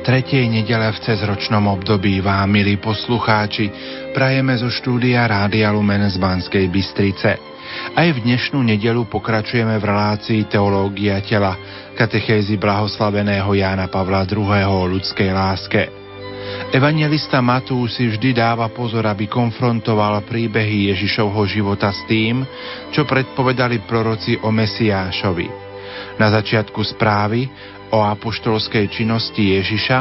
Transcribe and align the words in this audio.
Predpoludnie 0.00 0.32
tretej 0.32 0.48
nedele 0.48 0.88
v 0.96 1.02
cezročnom 1.04 1.68
období 1.76 2.24
vám, 2.24 2.48
milí 2.48 2.80
poslucháči, 2.80 3.68
prajeme 4.16 4.56
zo 4.56 4.72
štúdia 4.72 5.28
Rádia 5.28 5.68
Lumen 5.76 6.08
z 6.08 6.16
Banskej 6.16 6.72
Bystrice. 6.72 7.36
Aj 7.92 8.08
v 8.08 8.18
dnešnú 8.24 8.64
nedelu 8.64 9.04
pokračujeme 9.04 9.76
v 9.76 9.84
relácii 9.84 10.48
Teológia 10.48 11.20
tela, 11.20 11.52
katechézy 12.00 12.56
blahoslaveného 12.56 13.52
Jána 13.52 13.92
Pavla 13.92 14.24
II. 14.24 14.48
o 14.72 14.88
ľudskej 14.88 15.30
láske. 15.36 15.92
Evangelista 16.72 17.44
Matúš 17.44 18.00
si 18.00 18.08
vždy 18.08 18.32
dáva 18.32 18.72
pozor, 18.72 19.04
aby 19.04 19.28
konfrontoval 19.28 20.24
príbehy 20.24 20.96
Ježišovho 20.96 21.44
života 21.44 21.92
s 21.92 22.08
tým, 22.08 22.40
čo 22.88 23.04
predpovedali 23.04 23.84
proroci 23.84 24.40
o 24.40 24.48
Mesiášovi. 24.48 25.68
Na 26.16 26.32
začiatku 26.32 26.80
správy 26.88 27.44
o 27.90 28.02
apoštolskej 28.02 28.90
činnosti 28.90 29.58
Ježiša 29.60 29.98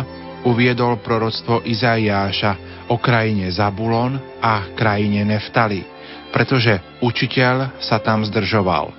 uviedol 0.47 1.01
proroctvo 1.03 1.65
Izaiáša 1.65 2.85
o 2.87 2.95
krajine 2.97 3.51
Zabulon 3.51 4.15
a 4.39 4.71
krajine 4.73 5.27
Neftali, 5.27 5.83
pretože 6.31 6.79
učiteľ 7.03 7.81
sa 7.83 7.99
tam 7.99 8.23
zdržoval. 8.23 8.95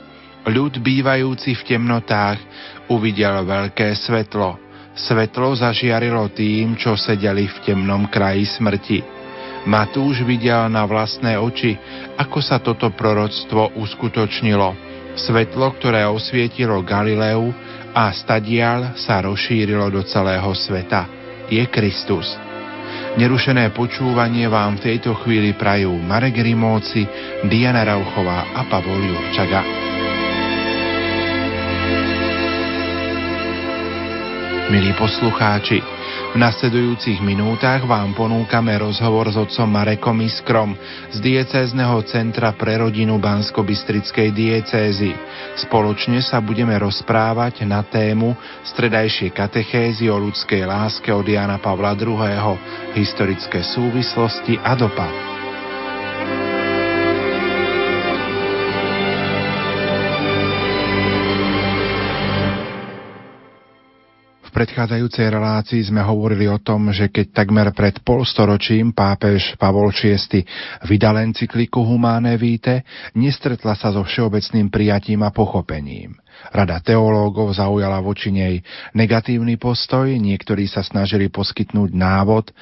Ľud 0.49 0.81
bývajúci 0.81 1.53
v 1.53 1.63
temnotách 1.77 2.41
uvidel 2.89 3.45
veľké 3.45 3.93
svetlo. 3.93 4.57
Svetlo 4.97 5.55
zažiarilo 5.55 6.27
tým, 6.33 6.75
čo 6.75 6.97
sedeli 6.99 7.47
v 7.47 7.57
temnom 7.63 8.09
kraji 8.11 8.49
smrti. 8.59 9.01
Matúš 9.69 10.25
videl 10.25 10.73
na 10.73 10.89
vlastné 10.89 11.37
oči, 11.37 11.77
ako 12.17 12.39
sa 12.41 12.57
toto 12.59 12.89
proroctvo 12.97 13.77
uskutočnilo. 13.77 14.73
Svetlo, 15.21 15.77
ktoré 15.77 16.09
osvietilo 16.09 16.81
Galileu, 16.81 17.53
a 17.91 18.15
stadial 18.15 18.95
sa 18.95 19.23
rozšírilo 19.23 19.91
do 19.91 20.03
celého 20.07 20.51
sveta. 20.55 21.07
Je 21.51 21.63
Kristus. 21.67 22.31
Nerušené 23.19 23.75
počúvanie 23.75 24.47
vám 24.47 24.79
v 24.79 24.95
tejto 24.95 25.19
chvíli 25.19 25.51
prajú 25.59 25.91
Marek 25.99 26.39
Rimóci, 26.39 27.03
Diana 27.51 27.83
Rauchová 27.83 28.55
a 28.55 28.63
Pavol 28.71 29.03
Jurčaga. 29.03 29.63
Milí 34.71 34.95
poslucháči, 34.95 35.83
v 36.31 36.37
nasledujúcich 36.39 37.19
minútach 37.27 37.83
vám 37.91 38.15
ponúkame 38.15 38.71
rozhovor 38.79 39.27
s 39.27 39.35
otcom 39.35 39.67
Marekom 39.67 40.23
Iskrom 40.23 40.79
z 41.11 41.19
diecézneho 41.19 41.99
centra 42.07 42.55
pre 42.55 42.79
rodinu 42.79 43.19
Bansko-Bystrickej 43.19 44.31
diecézy. 44.31 45.11
Spoločne 45.59 46.23
sa 46.23 46.39
budeme 46.39 46.79
rozprávať 46.79 47.67
na 47.67 47.83
tému 47.83 48.39
stredajšie 48.71 49.35
katechézy 49.35 50.07
o 50.07 50.23
ľudskej 50.23 50.63
láske 50.63 51.11
od 51.11 51.27
Jana 51.27 51.59
Pavla 51.59 51.99
II. 51.99 52.55
historické 52.95 53.67
súvislosti 53.67 54.55
a 54.63 54.79
dopad. 54.79 55.30
Predchádzajúcej 64.61 65.33
relácii 65.33 65.89
sme 65.89 66.05
hovorili 66.05 66.45
o 66.45 66.61
tom, 66.61 66.93
že 66.93 67.09
keď 67.09 67.33
takmer 67.33 67.73
pred 67.73 67.97
polstoročím 68.05 68.93
pápež 68.93 69.57
Pavol 69.57 69.89
VI 69.89 70.45
vydal 70.85 71.17
encykliku 71.25 71.81
Humane 71.81 72.37
Vitae, 72.37 72.85
nestretla 73.17 73.73
sa 73.73 73.89
so 73.89 74.05
všeobecným 74.05 74.69
prijatím 74.69 75.25
a 75.25 75.33
pochopením. 75.33 76.13
Rada 76.53 76.77
teológov 76.77 77.57
zaujala 77.57 78.05
voči 78.05 78.37
nej 78.37 78.61
negatívny 78.93 79.57
postoj, 79.57 80.13
niektorí 80.13 80.69
sa 80.69 80.85
snažili 80.85 81.33
poskytnúť 81.33 81.97
návod, 81.97 82.53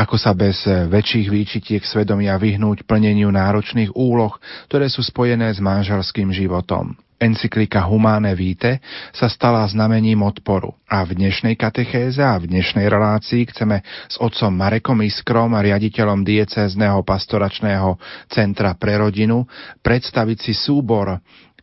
ako 0.00 0.16
sa 0.16 0.32
bez 0.32 0.64
väčších 0.64 1.28
výčitiek 1.28 1.84
svedomia 1.84 2.40
vyhnúť 2.40 2.88
plneniu 2.88 3.28
náročných 3.28 3.92
úloh, 3.92 4.40
ktoré 4.72 4.88
sú 4.88 5.04
spojené 5.04 5.52
s 5.52 5.60
manželským 5.60 6.32
životom. 6.32 6.96
Encyklika 7.22 7.86
Humane 7.86 8.34
Vitae 8.34 8.82
sa 9.14 9.30
stala 9.30 9.62
znamením 9.70 10.26
odporu. 10.26 10.74
A 10.90 11.06
v 11.06 11.14
dnešnej 11.14 11.54
katechéze 11.54 12.18
a 12.18 12.34
v 12.34 12.50
dnešnej 12.50 12.90
relácii 12.90 13.46
chceme 13.46 13.86
s 14.10 14.18
otcom 14.18 14.50
Marekom 14.50 14.98
Iskrom 15.06 15.54
riaditeľom 15.54 16.26
diecézneho 16.26 17.06
pastoračného 17.06 17.94
centra 18.26 18.74
pre 18.74 18.98
rodinu 18.98 19.46
predstaviť 19.86 20.38
si 20.42 20.52
súbor 20.52 21.22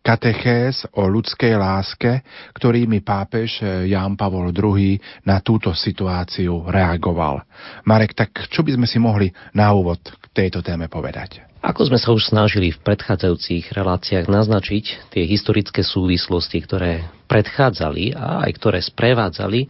katechéz 0.10 0.90
o 0.98 1.06
ľudskej 1.06 1.54
láske, 1.54 2.26
ktorými 2.58 3.06
pápež 3.06 3.62
Ján 3.86 4.18
Pavol 4.18 4.50
II 4.50 4.98
na 5.22 5.38
túto 5.38 5.70
situáciu 5.78 6.66
reagoval. 6.66 7.46
Marek, 7.86 8.18
tak 8.18 8.50
čo 8.50 8.66
by 8.66 8.74
sme 8.74 8.90
si 8.90 8.98
mohli 8.98 9.30
na 9.54 9.70
úvod 9.70 10.02
k 10.02 10.26
tejto 10.34 10.66
téme 10.66 10.90
povedať? 10.90 11.46
Ako 11.62 11.92
sme 11.92 12.00
sa 12.02 12.10
už 12.16 12.32
snažili 12.32 12.74
v 12.74 12.82
predchádzajúcich 12.82 13.76
reláciách 13.76 14.32
naznačiť, 14.32 15.14
tie 15.14 15.24
historické 15.30 15.86
súvislosti, 15.86 16.58
ktoré 16.64 17.06
predchádzali 17.30 18.16
a 18.18 18.48
aj 18.48 18.52
ktoré 18.58 18.80
sprevádzali 18.82 19.68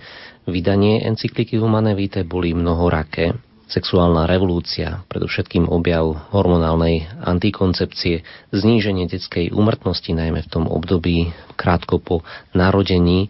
vydanie 0.48 1.04
encykliky 1.04 1.60
Humane 1.60 1.98
Vitae 1.98 2.24
boli 2.24 2.56
mnohoraké. 2.56 3.36
Sexuálna 3.70 4.26
revolúcia, 4.26 5.06
predovšetkým 5.14 5.70
objav 5.70 6.34
hormonálnej 6.34 7.06
antikoncepcie, 7.22 8.26
zníženie 8.50 9.06
detskej 9.06 9.54
úmrtnosti 9.54 10.10
najmä 10.10 10.42
v 10.42 10.50
tom 10.50 10.66
období 10.66 11.30
krátko 11.54 12.02
po 12.02 12.26
narodení, 12.58 13.30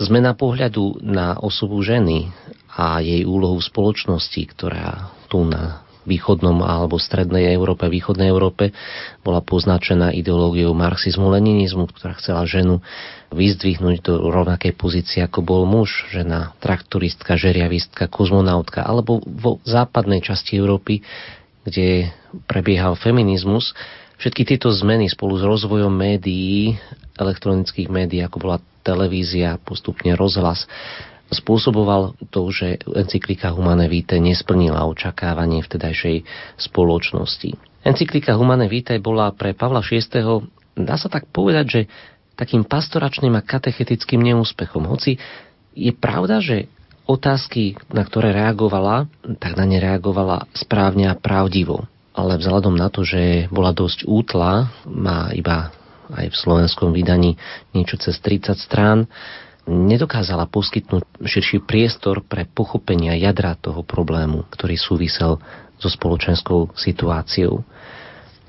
zmena 0.00 0.32
pohľadu 0.32 1.04
na 1.04 1.36
osobu 1.36 1.84
ženy 1.84 2.32
a 2.72 3.04
jej 3.04 3.28
úlohu 3.28 3.60
v 3.60 3.68
spoločnosti, 3.68 4.40
ktorá 4.56 5.12
tu 5.28 5.44
na 5.44 5.83
východnom 6.04 6.60
alebo 6.60 7.00
strednej 7.00 7.52
Európe, 7.52 7.88
východnej 7.88 8.28
Európe 8.28 8.70
bola 9.20 9.40
poznačená 9.40 10.12
ideológiou 10.12 10.72
marxizmu-leninizmu, 10.76 11.88
ktorá 11.90 12.16
chcela 12.16 12.44
ženu 12.44 12.84
vyzdvihnúť 13.32 14.04
do 14.04 14.14
rovnakej 14.30 14.72
pozície, 14.76 15.20
ako 15.24 15.40
bol 15.42 15.62
muž, 15.66 16.06
žena 16.12 16.54
traktoristka, 16.62 17.34
žeriavistka, 17.34 18.06
kozmonautka, 18.06 18.84
alebo 18.84 19.24
vo 19.24 19.58
západnej 19.66 20.22
časti 20.22 20.56
Európy, 20.56 21.02
kde 21.64 22.12
prebiehal 22.46 22.94
feminizmus, 22.94 23.72
všetky 24.20 24.44
tieto 24.46 24.70
zmeny 24.70 25.10
spolu 25.10 25.40
s 25.40 25.44
rozvojom 25.44 25.90
médií, 25.90 26.76
elektronických 27.18 27.88
médií, 27.90 28.20
ako 28.22 28.36
bola 28.38 28.58
televízia, 28.84 29.56
postupne 29.64 30.12
rozhlas, 30.14 30.68
spôsoboval 31.34 32.14
to, 32.30 32.42
že 32.54 32.80
encyklika 32.86 33.50
Humane 33.50 33.90
Vitae 33.90 34.22
nesplnila 34.22 34.86
očakávanie 34.86 35.60
vtedajšej 35.66 36.22
spoločnosti. 36.56 37.58
Encyklika 37.84 38.38
Humane 38.38 38.70
Vitae 38.70 39.02
bola 39.02 39.34
pre 39.34 39.52
Pavla 39.52 39.84
VI. 39.84 40.06
dá 40.78 40.96
sa 40.96 41.12
tak 41.12 41.28
povedať, 41.28 41.66
že 41.68 41.80
takým 42.34 42.66
pastoračným 42.66 43.34
a 43.38 43.46
katechetickým 43.46 44.18
neúspechom. 44.22 44.88
Hoci 44.90 45.18
je 45.74 45.92
pravda, 45.94 46.42
že 46.42 46.66
otázky, 47.04 47.76
na 47.92 48.02
ktoré 48.02 48.32
reagovala, 48.32 49.06
tak 49.38 49.54
na 49.54 49.68
ne 49.68 49.78
reagovala 49.78 50.48
správne 50.56 51.10
a 51.10 51.18
pravdivo. 51.18 51.86
Ale 52.14 52.38
vzhľadom 52.38 52.78
na 52.78 52.88
to, 52.88 53.02
že 53.02 53.50
bola 53.50 53.74
dosť 53.74 54.06
útla, 54.06 54.70
má 54.86 55.34
iba 55.34 55.74
aj 56.14 56.30
v 56.30 56.36
slovenskom 56.36 56.94
vydaní 56.94 57.34
niečo 57.72 57.98
cez 57.98 58.16
30 58.22 58.54
strán, 58.60 59.10
nedokázala 59.64 60.44
poskytnúť 60.48 61.24
širší 61.24 61.64
priestor 61.64 62.20
pre 62.20 62.44
pochopenia 62.44 63.16
jadra 63.16 63.56
toho 63.56 63.80
problému, 63.80 64.44
ktorý 64.52 64.76
súvisel 64.76 65.40
so 65.80 65.88
spoločenskou 65.88 66.76
situáciou. 66.76 67.64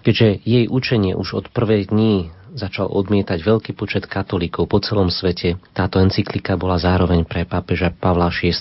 Keďže 0.05 0.45
jej 0.45 0.65
učenie 0.69 1.17
už 1.17 1.29
od 1.33 1.45
prvej 1.49 1.89
dní 1.89 2.29
začal 2.55 2.87
odmietať 2.87 3.41
veľký 3.41 3.71
počet 3.75 4.07
katolíkov 4.07 4.69
po 4.69 4.79
celom 4.79 5.11
svete, 5.11 5.59
táto 5.75 5.99
encyklika 5.99 6.55
bola 6.55 6.79
zároveň 6.79 7.27
pre 7.27 7.43
pápeža 7.43 7.91
Pavla 7.91 8.31
VI 8.31 8.53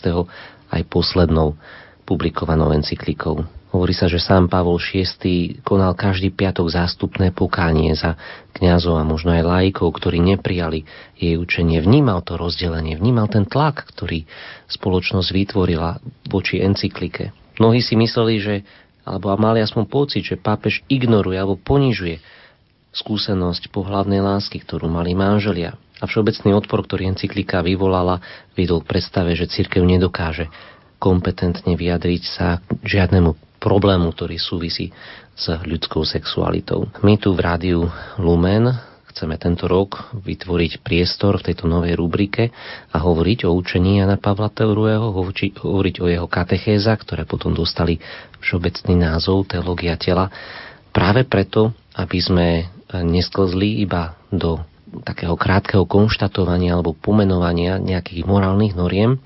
aj 0.72 0.82
poslednou 0.90 1.54
publikovanou 2.02 2.74
encyklikou. 2.74 3.46
Hovorí 3.74 3.90
sa, 3.90 4.06
že 4.06 4.22
sám 4.22 4.46
Pavol 4.46 4.78
VI 4.78 5.58
konal 5.66 5.98
každý 5.98 6.30
piatok 6.30 6.70
zástupné 6.70 7.34
pokánie 7.34 7.90
za 7.98 8.14
kňazov 8.54 9.02
a 9.02 9.02
možno 9.02 9.34
aj 9.34 9.42
laikov, 9.42 9.98
ktorí 9.98 10.22
neprijali 10.22 10.86
jej 11.18 11.34
učenie. 11.34 11.82
Vnímal 11.82 12.22
to 12.22 12.38
rozdelenie, 12.38 12.94
vnímal 12.94 13.26
ten 13.26 13.42
tlak, 13.42 13.82
ktorý 13.90 14.30
spoločnosť 14.70 15.26
vytvorila 15.34 15.98
voči 16.30 16.62
encyklike. 16.62 17.34
Mnohí 17.58 17.82
si 17.82 17.98
mysleli, 17.98 18.38
že 18.38 18.54
alebo 19.02 19.34
mali 19.34 19.58
aspoň 19.58 19.84
pocit, 19.90 20.22
že 20.22 20.38
pápež 20.38 20.86
ignoruje 20.86 21.34
alebo 21.34 21.58
ponižuje 21.58 22.22
skúsenosť 22.94 23.74
pohľadnej 23.74 24.22
lásky, 24.22 24.62
ktorú 24.62 24.86
mali 24.86 25.18
manželia. 25.18 25.74
A 25.98 26.06
všeobecný 26.06 26.54
odpor, 26.54 26.86
ktorý 26.86 27.10
encyklika 27.10 27.58
vyvolala, 27.58 28.22
vidol 28.54 28.86
k 28.86 28.94
predstave, 28.94 29.34
že 29.34 29.50
církev 29.50 29.82
nedokáže 29.82 30.46
kompetentne 31.02 31.74
vyjadriť 31.74 32.22
sa 32.22 32.62
k 32.64 32.86
žiadnemu 32.86 33.53
problému, 33.58 34.14
ktorý 34.14 34.36
súvisí 34.38 34.90
s 35.34 35.50
ľudskou 35.50 36.06
sexualitou. 36.06 36.86
My 37.02 37.18
tu 37.18 37.34
v 37.34 37.42
rádiu 37.42 37.80
Lumen 38.22 38.70
chceme 39.14 39.38
tento 39.38 39.70
rok 39.70 40.10
vytvoriť 40.14 40.82
priestor 40.82 41.38
v 41.38 41.46
tejto 41.50 41.70
novej 41.70 41.94
rubrike 41.94 42.50
a 42.90 42.96
hovoriť 42.98 43.46
o 43.46 43.54
učení 43.54 44.02
Jana 44.02 44.18
Pavla 44.18 44.50
II, 44.50 45.10
hovoriť 45.62 45.94
o 46.02 46.06
jeho 46.10 46.26
katechéza, 46.26 46.94
ktoré 46.98 47.22
potom 47.22 47.54
dostali 47.54 48.02
všeobecný 48.42 48.94
názov 49.06 49.46
Teológia 49.46 49.94
tela, 49.94 50.30
práve 50.90 51.22
preto, 51.26 51.70
aby 51.94 52.18
sme 52.18 52.46
nesklzli 52.90 53.82
iba 53.82 54.18
do 54.30 54.62
takého 55.02 55.34
krátkeho 55.34 55.86
konštatovania 55.86 56.78
alebo 56.78 56.94
pomenovania 56.94 57.82
nejakých 57.82 58.22
morálnych 58.26 58.78
noriem, 58.78 59.18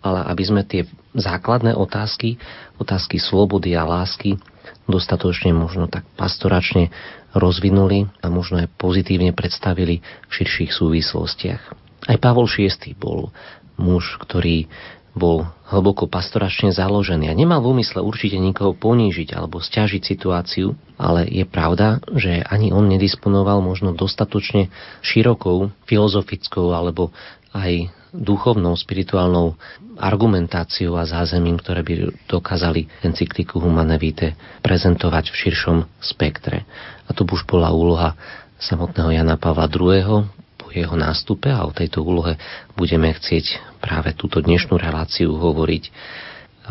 ale 0.00 0.24
aby 0.28 0.44
sme 0.44 0.64
tie 0.64 0.88
základné 1.12 1.76
otázky, 1.76 2.40
otázky 2.80 3.20
slobody 3.20 3.76
a 3.76 3.84
lásky 3.84 4.40
dostatočne 4.88 5.54
možno 5.54 5.86
tak 5.86 6.02
pastoračne 6.18 6.90
rozvinuli 7.32 8.10
a 8.20 8.28
možno 8.28 8.60
aj 8.64 8.72
pozitívne 8.76 9.32
predstavili 9.32 10.04
v 10.28 10.32
širších 10.32 10.72
súvislostiach. 10.74 11.62
Aj 12.10 12.18
Pavol 12.18 12.50
VI 12.50 12.92
bol 12.98 13.30
muž, 13.78 14.18
ktorý 14.20 14.66
bol 15.12 15.44
hlboko 15.68 16.08
pastoračne 16.08 16.72
založený 16.72 17.28
a 17.28 17.36
nemal 17.36 17.60
v 17.60 17.76
úmysle 17.76 18.00
určite 18.00 18.40
nikoho 18.40 18.72
ponížiť 18.72 19.36
alebo 19.36 19.60
stiažiť 19.60 20.00
situáciu, 20.00 20.72
ale 20.96 21.28
je 21.28 21.44
pravda, 21.44 22.00
že 22.16 22.40
ani 22.48 22.72
on 22.72 22.88
nedisponoval 22.88 23.60
možno 23.60 23.92
dostatočne 23.92 24.72
širokou 25.04 25.68
filozofickou 25.84 26.72
alebo 26.72 27.12
aj 27.52 27.92
duchovnou, 28.12 28.76
spirituálnou 28.76 29.56
argumentáciou 29.96 31.00
a 31.00 31.08
zázemím, 31.08 31.56
ktoré 31.56 31.80
by 31.80 32.12
dokázali 32.28 32.86
encykliku 33.00 33.56
Humane 33.58 33.96
Vitae 33.96 34.36
prezentovať 34.60 35.32
v 35.32 35.38
širšom 35.48 35.78
spektre. 35.98 36.68
A 37.08 37.16
to 37.16 37.24
už 37.24 37.48
bola 37.48 37.72
úloha 37.72 38.14
samotného 38.60 39.16
Jana 39.16 39.40
Pavla 39.40 39.66
II. 39.66 40.28
po 40.60 40.68
jeho 40.70 40.94
nástupe 40.94 41.48
a 41.48 41.64
o 41.64 41.72
tejto 41.72 42.04
úlohe 42.04 42.36
budeme 42.76 43.10
chcieť 43.10 43.80
práve 43.80 44.12
túto 44.14 44.44
dnešnú 44.44 44.76
reláciu 44.76 45.34
hovoriť. 45.34 45.84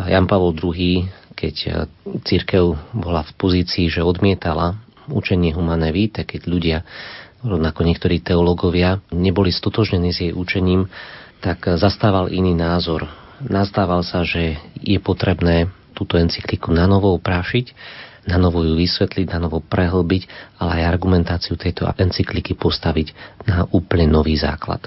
Jan 0.08 0.30
Pavel 0.30 0.56
II, 0.56 1.10
keď 1.36 1.90
církev 2.24 2.80
bola 2.96 3.28
v 3.28 3.32
pozícii, 3.36 3.92
že 3.92 4.06
odmietala 4.06 4.80
učenie 5.12 5.52
Humane 5.52 5.92
Vitae, 5.92 6.24
keď 6.24 6.42
ľudia 6.48 6.78
rovnako 7.42 7.82
niektorí 7.84 8.22
teológovia 8.22 9.02
neboli 9.10 9.50
stotožnení 9.50 10.14
s 10.14 10.22
jej 10.22 10.32
učením, 10.32 10.88
tak 11.42 11.66
zastával 11.76 12.30
iný 12.30 12.54
názor. 12.54 13.10
Nazdával 13.42 14.06
sa, 14.06 14.22
že 14.22 14.62
je 14.78 15.02
potrebné 15.02 15.68
túto 15.98 16.16
encykliku 16.16 16.70
na 16.70 16.86
novo 16.86 17.18
uprášiť, 17.18 17.74
na 18.30 18.38
novo 18.38 18.62
ju 18.62 18.78
vysvetliť, 18.78 19.34
na 19.34 19.50
novo 19.50 19.66
prehlbiť, 19.66 20.54
ale 20.62 20.82
aj 20.82 20.90
argumentáciu 20.94 21.58
tejto 21.58 21.90
encykliky 21.98 22.54
postaviť 22.54 23.18
na 23.50 23.66
úplne 23.74 24.06
nový 24.06 24.38
základ. 24.38 24.86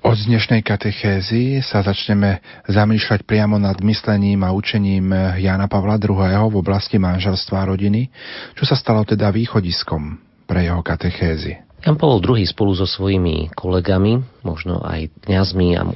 Od 0.00 0.16
dnešnej 0.16 0.62
katechézy 0.62 1.60
sa 1.66 1.82
začneme 1.82 2.38
zamýšľať 2.70 3.26
priamo 3.26 3.58
nad 3.58 3.76
myslením 3.82 4.40
a 4.46 4.54
učením 4.54 5.10
Jana 5.36 5.66
Pavla 5.66 5.98
II. 5.98 6.46
v 6.48 6.56
oblasti 6.56 6.96
manželstva 6.96 7.66
a 7.66 7.68
rodiny, 7.74 8.08
čo 8.54 8.64
sa 8.64 8.78
stalo 8.78 9.02
teda 9.02 9.28
východiskom 9.34 10.16
pre 10.46 10.64
jeho 10.64 10.80
katechézy. 10.80 11.65
Jan 11.86 11.94
Pavel 11.94 12.18
II 12.18 12.42
spolu 12.42 12.74
so 12.74 12.82
svojimi 12.82 13.54
kolegami, 13.54 14.18
možno 14.42 14.82
aj 14.82 15.06
kňazmi 15.22 15.78
a 15.78 15.86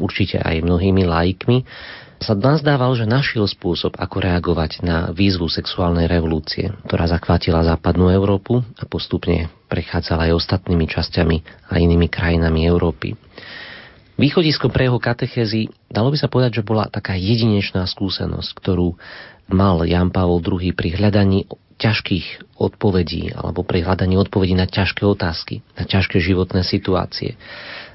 určite 0.00 0.40
aj 0.40 0.64
mnohými 0.64 1.04
laikmi, 1.04 1.68
sa 2.16 2.32
nazdával, 2.32 2.96
že 2.96 3.04
našiel 3.04 3.44
spôsob, 3.44 4.00
ako 4.00 4.24
reagovať 4.24 4.80
na 4.80 5.12
výzvu 5.12 5.44
sexuálnej 5.52 6.08
revolúcie, 6.08 6.72
ktorá 6.88 7.04
zakvátila 7.04 7.60
západnú 7.60 8.08
Európu 8.08 8.64
a 8.80 8.88
postupne 8.88 9.52
prechádzala 9.68 10.32
aj 10.32 10.40
ostatnými 10.40 10.88
časťami 10.88 11.36
a 11.68 11.76
inými 11.76 12.08
krajinami 12.08 12.64
Európy. 12.64 13.12
Východisko 14.14 14.70
pre 14.70 14.86
jeho 14.86 15.02
katechézy, 15.02 15.74
dalo 15.90 16.14
by 16.14 16.18
sa 16.18 16.30
povedať, 16.30 16.62
že 16.62 16.66
bola 16.66 16.86
taká 16.86 17.18
jedinečná 17.18 17.82
skúsenosť, 17.82 18.50
ktorú 18.54 18.94
mal 19.50 19.82
Jan 19.82 20.14
Pavol 20.14 20.38
II 20.38 20.70
pri 20.70 20.94
hľadaní 20.94 21.50
ťažkých 21.74 22.54
odpovedí 22.54 23.34
alebo 23.34 23.66
pri 23.66 23.82
hľadaní 23.82 24.14
odpovedí 24.14 24.54
na 24.54 24.70
ťažké 24.70 25.02
otázky, 25.02 25.66
na 25.74 25.82
ťažké 25.82 26.22
životné 26.22 26.62
situácie. 26.62 27.34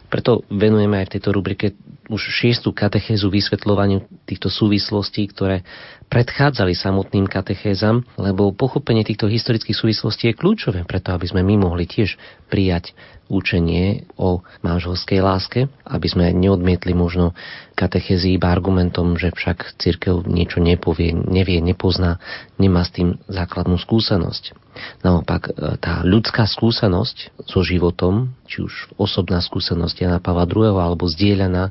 Preto 0.10 0.44
venujeme 0.50 1.00
aj 1.00 1.06
v 1.07 1.13
tejto 1.16 1.30
rubrike 1.31 1.66
už 2.10 2.33
šiestu 2.33 2.74
katechézu 2.74 3.30
vysvetľovaniu 3.30 4.25
týchto 4.25 4.50
súvislostí, 4.50 5.30
ktoré 5.30 5.62
predchádzali 6.10 6.74
samotným 6.74 7.30
katechézam, 7.30 8.01
lebo 8.18 8.50
pochopenie 8.50 9.06
týchto 9.06 9.30
historických 9.30 9.77
súvislostí 9.77 10.33
je 10.33 10.36
kľúčové 10.36 10.81
preto, 10.89 11.13
aby 11.13 11.30
sme 11.30 11.45
my 11.45 11.69
mohli 11.69 11.86
tiež 11.86 12.18
prijať 12.49 12.97
učenie 13.29 14.09
o 14.17 14.41
manželskej 14.65 15.21
láske, 15.21 15.69
aby 15.85 16.07
sme 16.09 16.33
neodmietli 16.33 16.97
možno 16.97 17.37
katechézy 17.77 18.35
iba 18.35 18.49
argumentom, 18.49 19.15
že 19.21 19.29
však 19.29 19.77
církev 19.77 20.25
niečo 20.25 20.57
nepovie, 20.57 21.13
nevie, 21.13 21.61
nepozná, 21.61 22.17
nemá 22.57 22.81
s 22.81 22.91
tým 22.97 23.21
základnú 23.29 23.77
skúsenosť. 23.77 24.57
Naopak, 25.05 25.53
e, 25.53 25.77
tá 25.77 26.01
ľudská 26.01 26.49
skúsenosť 26.49 27.45
so 27.45 27.61
životom, 27.61 28.33
či 28.49 28.65
už 28.65 28.97
osobná 28.97 29.39
skúsenosť 29.39 29.95
Jana 30.09 30.19
Pavla 30.19 30.49
II. 30.49 30.73
alebo 30.73 31.05
zdieľaná 31.05 31.69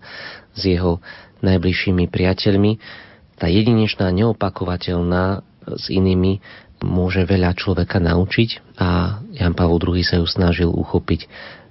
s 0.54 0.62
jeho 0.62 1.02
najbližšími 1.42 2.06
priateľmi, 2.06 2.78
tá 3.38 3.46
jedinečná, 3.46 4.10
neopakovateľná 4.14 5.42
s 5.78 5.84
inými 5.90 6.42
môže 6.82 7.26
veľa 7.26 7.58
človeka 7.58 7.98
naučiť 7.98 8.78
a 8.78 9.20
Jan 9.38 9.54
Pavel 9.54 9.78
II 9.78 10.02
sa 10.02 10.18
ju 10.18 10.26
snažil 10.26 10.68
uchopiť 10.68 11.20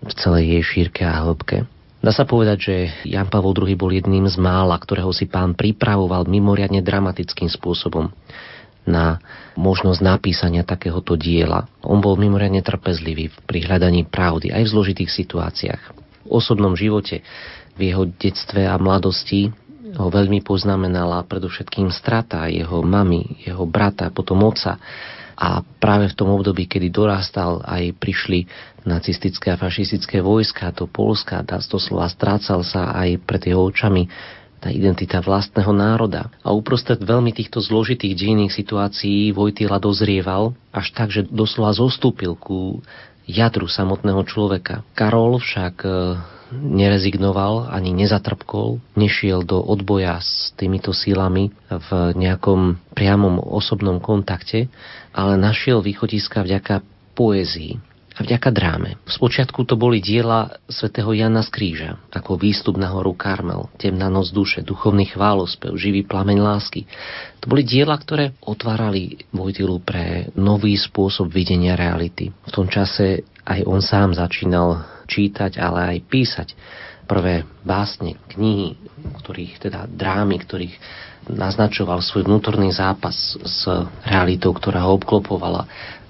v 0.02 0.12
celej 0.16 0.44
jej 0.58 0.64
šírke 0.64 1.04
a 1.04 1.22
hĺbke. 1.28 1.68
Dá 1.98 2.16
sa 2.16 2.24
povedať, 2.24 2.58
že 2.62 2.76
Jan 3.04 3.28
Pavel 3.28 3.52
II 3.52 3.76
bol 3.76 3.92
jedným 3.92 4.30
z 4.30 4.40
mála, 4.40 4.80
ktorého 4.80 5.12
si 5.12 5.28
pán 5.28 5.58
pripravoval 5.58 6.30
mimoriadne 6.30 6.80
dramatickým 6.80 7.52
spôsobom 7.52 8.14
na 8.88 9.20
možnosť 9.60 10.00
napísania 10.00 10.64
takéhoto 10.64 11.20
diela. 11.20 11.68
On 11.84 12.00
bol 12.00 12.16
mimoriadne 12.16 12.64
trpezlivý 12.64 13.36
pri 13.44 13.68
hľadaní 13.68 14.08
pravdy 14.08 14.56
aj 14.56 14.64
v 14.64 14.72
zložitých 14.72 15.12
situáciách. 15.12 15.82
V 16.24 16.30
osobnom 16.32 16.72
živote, 16.80 17.20
v 17.76 17.92
jeho 17.92 18.08
detstve 18.08 18.64
a 18.64 18.80
mladosti 18.80 19.52
ho 19.96 20.08
veľmi 20.08 20.44
poznamenala 20.44 21.28
predovšetkým 21.28 21.92
strata 21.92 22.48
jeho 22.48 22.84
mamy, 22.84 23.44
jeho 23.44 23.64
brata, 23.68 24.12
potom 24.12 24.44
oca. 24.48 24.80
A 25.38 25.62
práve 25.62 26.10
v 26.10 26.18
tom 26.18 26.34
období, 26.34 26.66
kedy 26.66 26.90
dorastal, 26.90 27.62
aj 27.62 27.94
prišli 28.02 28.50
nacistické 28.90 29.54
a 29.54 29.62
fašistické 29.62 30.18
vojska 30.18 30.74
do 30.74 30.90
Polska, 30.90 31.46
dá 31.46 31.62
to 31.62 31.78
slova 31.78 32.10
strácal 32.10 32.66
sa 32.66 32.90
aj 32.98 33.22
pred 33.22 33.54
jeho 33.54 33.62
očami 33.70 34.10
tá 34.58 34.74
identita 34.74 35.22
vlastného 35.22 35.70
národa. 35.70 36.34
A 36.42 36.50
uprostred 36.50 36.98
veľmi 36.98 37.30
týchto 37.30 37.62
zložitých 37.62 38.18
dejinných 38.18 38.58
situácií 38.58 39.30
Vojtila 39.30 39.78
dozrieval 39.78 40.58
až 40.74 40.88
tak, 40.98 41.14
že 41.14 41.30
doslova 41.30 41.78
zostúpil 41.78 42.34
ku 42.34 42.82
jadru 43.30 43.70
samotného 43.70 44.26
človeka. 44.26 44.82
Karol 44.98 45.38
však 45.38 45.86
nerezignoval 46.54 47.68
ani 47.68 47.92
nezatrpkol, 47.92 48.80
nešiel 48.96 49.44
do 49.44 49.60
odboja 49.60 50.20
s 50.24 50.56
týmito 50.56 50.96
sílami 50.96 51.52
v 51.68 51.90
nejakom 52.16 52.80
priamom 52.96 53.40
osobnom 53.40 54.00
kontakte, 54.00 54.72
ale 55.12 55.36
našiel 55.36 55.84
východiska 55.84 56.44
vďaka 56.44 56.86
poézii 57.18 57.97
a 58.18 58.26
vďaka 58.26 58.50
dráme. 58.50 58.98
Spočiatku 59.06 59.62
to 59.70 59.78
boli 59.78 60.02
diela 60.02 60.58
svätého 60.66 61.14
Jana 61.14 61.46
z 61.46 61.54
Kríža, 61.54 61.92
ako 62.10 62.42
výstup 62.42 62.82
na 62.82 62.90
horu 62.90 63.14
Karmel, 63.14 63.70
temná 63.78 64.10
noc 64.10 64.34
duše, 64.34 64.66
duchovný 64.66 65.06
chválospev, 65.14 65.78
živý 65.78 66.02
plameň 66.02 66.38
lásky. 66.42 66.90
To 67.46 67.54
boli 67.54 67.62
diela, 67.62 67.94
ktoré 67.94 68.34
otvárali 68.42 69.22
Vojtilu 69.30 69.78
pre 69.86 70.34
nový 70.34 70.74
spôsob 70.82 71.30
videnia 71.30 71.78
reality. 71.78 72.34
V 72.34 72.52
tom 72.52 72.66
čase 72.66 73.22
aj 73.46 73.62
on 73.70 73.86
sám 73.86 74.18
začínal 74.18 74.82
čítať, 75.06 75.62
ale 75.62 75.96
aj 75.96 75.98
písať 76.10 76.48
prvé 77.08 77.48
básne, 77.64 78.20
knihy, 78.34 78.76
ktorých 79.24 79.64
teda 79.64 79.88
drámy, 79.88 80.44
ktorých 80.44 80.76
naznačoval 81.32 82.04
svoj 82.04 82.28
vnútorný 82.28 82.72
zápas 82.72 83.16
s 83.40 83.68
realitou, 84.04 84.56
ktorá 84.56 84.88
ho 84.88 84.96
obklopovala 84.96 85.68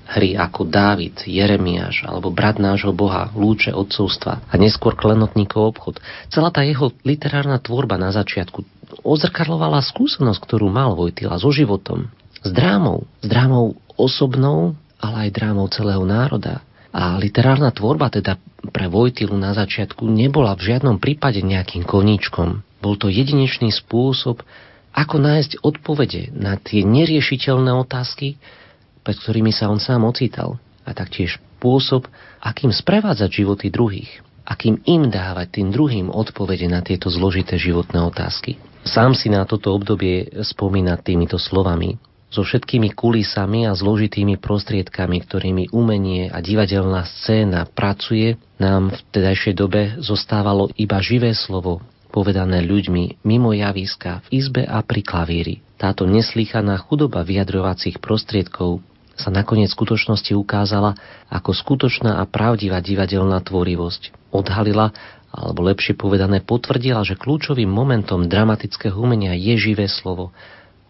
hry 0.08 0.40
ako 0.40 0.64
Dávid, 0.68 1.20
Jeremiáš 1.28 2.08
alebo 2.08 2.32
brat 2.32 2.58
nášho 2.58 2.96
Boha, 2.96 3.28
lúče 3.36 3.76
odcovstva 3.76 4.48
a 4.48 4.54
neskôr 4.56 4.96
klenotníkov 4.96 5.76
obchod. 5.76 6.00
Celá 6.32 6.48
tá 6.50 6.64
jeho 6.64 6.96
literárna 7.04 7.60
tvorba 7.60 8.00
na 8.00 8.16
začiatku 8.16 8.64
odzrkadlovala 9.04 9.84
skúsenosť, 9.84 10.40
ktorú 10.40 10.72
mal 10.72 10.96
Vojtila 10.96 11.36
so 11.36 11.52
životom, 11.52 12.08
s 12.40 12.50
drámou, 12.56 13.04
s 13.20 13.28
drámou 13.28 13.76
osobnou, 14.00 14.80
ale 14.98 15.28
aj 15.28 15.36
drámou 15.36 15.68
celého 15.68 16.04
národa. 16.08 16.64
A 16.96 17.20
literárna 17.20 17.70
tvorba 17.70 18.08
teda 18.08 18.40
pre 18.72 18.88
Vojtilu 18.88 19.36
na 19.36 19.54
začiatku 19.54 20.08
nebola 20.08 20.56
v 20.56 20.74
žiadnom 20.74 20.98
prípade 20.98 21.44
nejakým 21.44 21.84
koníčkom. 21.84 22.64
Bol 22.80 22.96
to 22.96 23.12
jedinečný 23.12 23.70
spôsob, 23.70 24.42
ako 24.98 25.16
nájsť 25.22 25.62
odpovede 25.62 26.34
na 26.34 26.58
tie 26.58 26.82
neriešiteľné 26.82 27.70
otázky, 27.70 28.42
pred 29.08 29.16
ktorými 29.16 29.56
sa 29.56 29.72
on 29.72 29.80
sám 29.80 30.04
ocítal. 30.04 30.60
A 30.84 30.92
taktiež 30.92 31.40
spôsob, 31.58 32.12
akým 32.44 32.76
sprevádzať 32.76 33.30
životy 33.32 33.72
druhých, 33.72 34.20
akým 34.44 34.84
im 34.84 35.08
dávať 35.08 35.64
tým 35.64 35.72
druhým 35.72 36.12
odpovede 36.12 36.68
na 36.68 36.84
tieto 36.84 37.08
zložité 37.08 37.56
životné 37.56 38.04
otázky. 38.04 38.60
Sám 38.84 39.16
si 39.16 39.32
na 39.32 39.48
toto 39.48 39.72
obdobie 39.72 40.28
spomína 40.44 41.00
týmito 41.00 41.36
slovami 41.40 41.96
so 42.28 42.44
všetkými 42.44 42.92
kulisami 42.92 43.64
a 43.68 43.76
zložitými 43.76 44.36
prostriedkami, 44.40 45.24
ktorými 45.24 45.72
umenie 45.72 46.28
a 46.28 46.44
divadelná 46.44 47.08
scéna 47.08 47.64
pracuje, 47.68 48.36
nám 48.60 48.92
v 48.92 49.00
tedajšej 49.16 49.56
dobe 49.56 49.96
zostávalo 50.04 50.68
iba 50.76 51.00
živé 51.00 51.32
slovo, 51.32 51.80
povedané 52.12 52.64
ľuďmi 52.64 53.24
mimo 53.24 53.56
javiska 53.56 54.28
v 54.28 54.44
izbe 54.44 54.64
a 54.68 54.84
pri 54.84 55.02
klavíri. 55.04 55.56
Táto 55.80 56.04
neslýchaná 56.04 56.76
chudoba 56.84 57.24
vyjadrovacích 57.24 58.00
prostriedkov 58.04 58.84
sa 59.18 59.34
nakoniec 59.34 59.74
v 59.74 59.78
skutočnosti 59.82 60.32
ukázala 60.38 60.94
ako 61.28 61.52
skutočná 61.52 62.22
a 62.22 62.24
pravdivá 62.30 62.80
divadelná 62.80 63.42
tvorivosť. 63.42 64.32
Odhalila, 64.32 64.94
alebo 65.34 65.66
lepšie 65.66 65.98
povedané 65.98 66.40
potvrdila, 66.46 67.04
že 67.04 67.20
kľúčovým 67.20 67.68
momentom 67.68 68.30
dramatického 68.30 68.96
umenia 68.96 69.36
je 69.36 69.58
živé 69.58 69.90
slovo, 69.90 70.32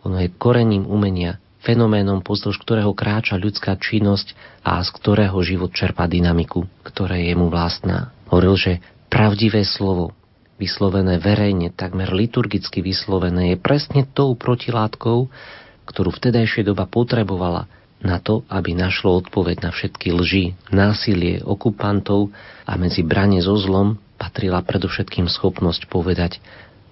ono 0.05 0.23
je 0.23 0.31
korením 0.31 0.87
umenia, 0.87 1.41
fenoménom, 1.65 2.23
pozdĺž 2.23 2.63
ktorého 2.63 2.95
kráča 2.95 3.35
ľudská 3.35 3.75
činnosť 3.75 4.31
a 4.63 4.79
z 4.79 4.89
ktorého 4.95 5.35
život 5.43 5.75
čerpá 5.75 6.07
dynamiku, 6.07 6.63
ktorá 6.87 7.19
je 7.19 7.35
mu 7.35 7.51
vlastná. 7.51 8.15
Hovoril, 8.31 8.55
že 8.55 8.73
pravdivé 9.11 9.67
slovo, 9.67 10.15
vyslovené 10.55 11.19
verejne, 11.19 11.75
takmer 11.75 12.15
liturgicky 12.15 12.79
vyslovené, 12.79 13.51
je 13.51 13.57
presne 13.59 14.07
tou 14.07 14.31
protilátkou, 14.39 15.27
ktorú 15.87 16.09
vtedajšia 16.15 16.67
doba 16.71 16.87
potrebovala 16.87 17.67
na 18.01 18.21
to, 18.21 18.45
aby 18.49 18.77
našlo 18.77 19.17
odpoveď 19.25 19.65
na 19.65 19.71
všetky 19.73 20.13
lži, 20.13 20.45
násilie 20.69 21.41
okupantov 21.41 22.29
a 22.69 22.77
medzi 22.77 23.01
branie 23.01 23.41
so 23.41 23.57
zlom 23.57 23.97
patrila 24.21 24.61
predovšetkým 24.61 25.25
schopnosť 25.29 25.89
povedať 25.89 26.37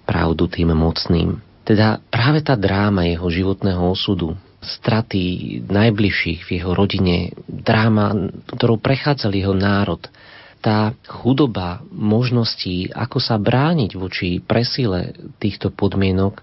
pravdu 0.06 0.46
tým 0.50 0.74
mocným. 0.74 1.42
Teda 1.66 1.98
práve 2.10 2.46
tá 2.46 2.54
dráma 2.54 3.06
jeho 3.10 3.26
životného 3.26 3.82
osudu, 3.90 4.38
straty 4.62 5.58
najbližších 5.66 6.46
v 6.46 6.50
jeho 6.62 6.74
rodine, 6.74 7.34
dráma, 7.46 8.14
ktorou 8.54 8.78
prechádzal 8.78 9.34
jeho 9.34 9.54
národ, 9.54 10.02
tá 10.62 10.94
chudoba 11.06 11.82
možností, 11.94 12.90
ako 12.90 13.22
sa 13.22 13.38
brániť 13.38 13.90
voči 13.94 14.42
presile 14.42 15.14
týchto 15.38 15.70
podmienok, 15.70 16.42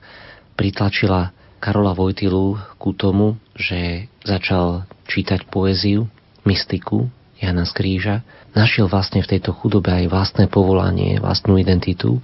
pritlačila 0.56 1.36
Karola 1.64 1.96
Vojtilu 1.96 2.60
ku 2.76 2.92
tomu, 2.92 3.40
že 3.56 4.12
začal 4.28 4.84
čítať 5.08 5.48
poéziu, 5.48 6.12
mystiku 6.44 7.08
Jana 7.40 7.64
Skríža, 7.64 8.20
našiel 8.52 8.92
vlastne 8.92 9.24
v 9.24 9.32
tejto 9.32 9.56
chudobe 9.56 9.88
aj 9.88 10.12
vlastné 10.12 10.52
povolanie, 10.52 11.24
vlastnú 11.24 11.56
identitu. 11.56 12.20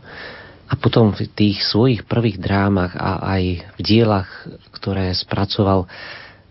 A 0.67 0.75
potom 0.75 1.15
v 1.15 1.23
tých 1.31 1.63
svojich 1.63 2.03
prvých 2.03 2.35
drámach 2.35 2.99
a 2.99 3.39
aj 3.39 3.43
v 3.79 3.81
dielach, 3.81 4.27
ktoré 4.75 5.15
spracoval 5.15 5.87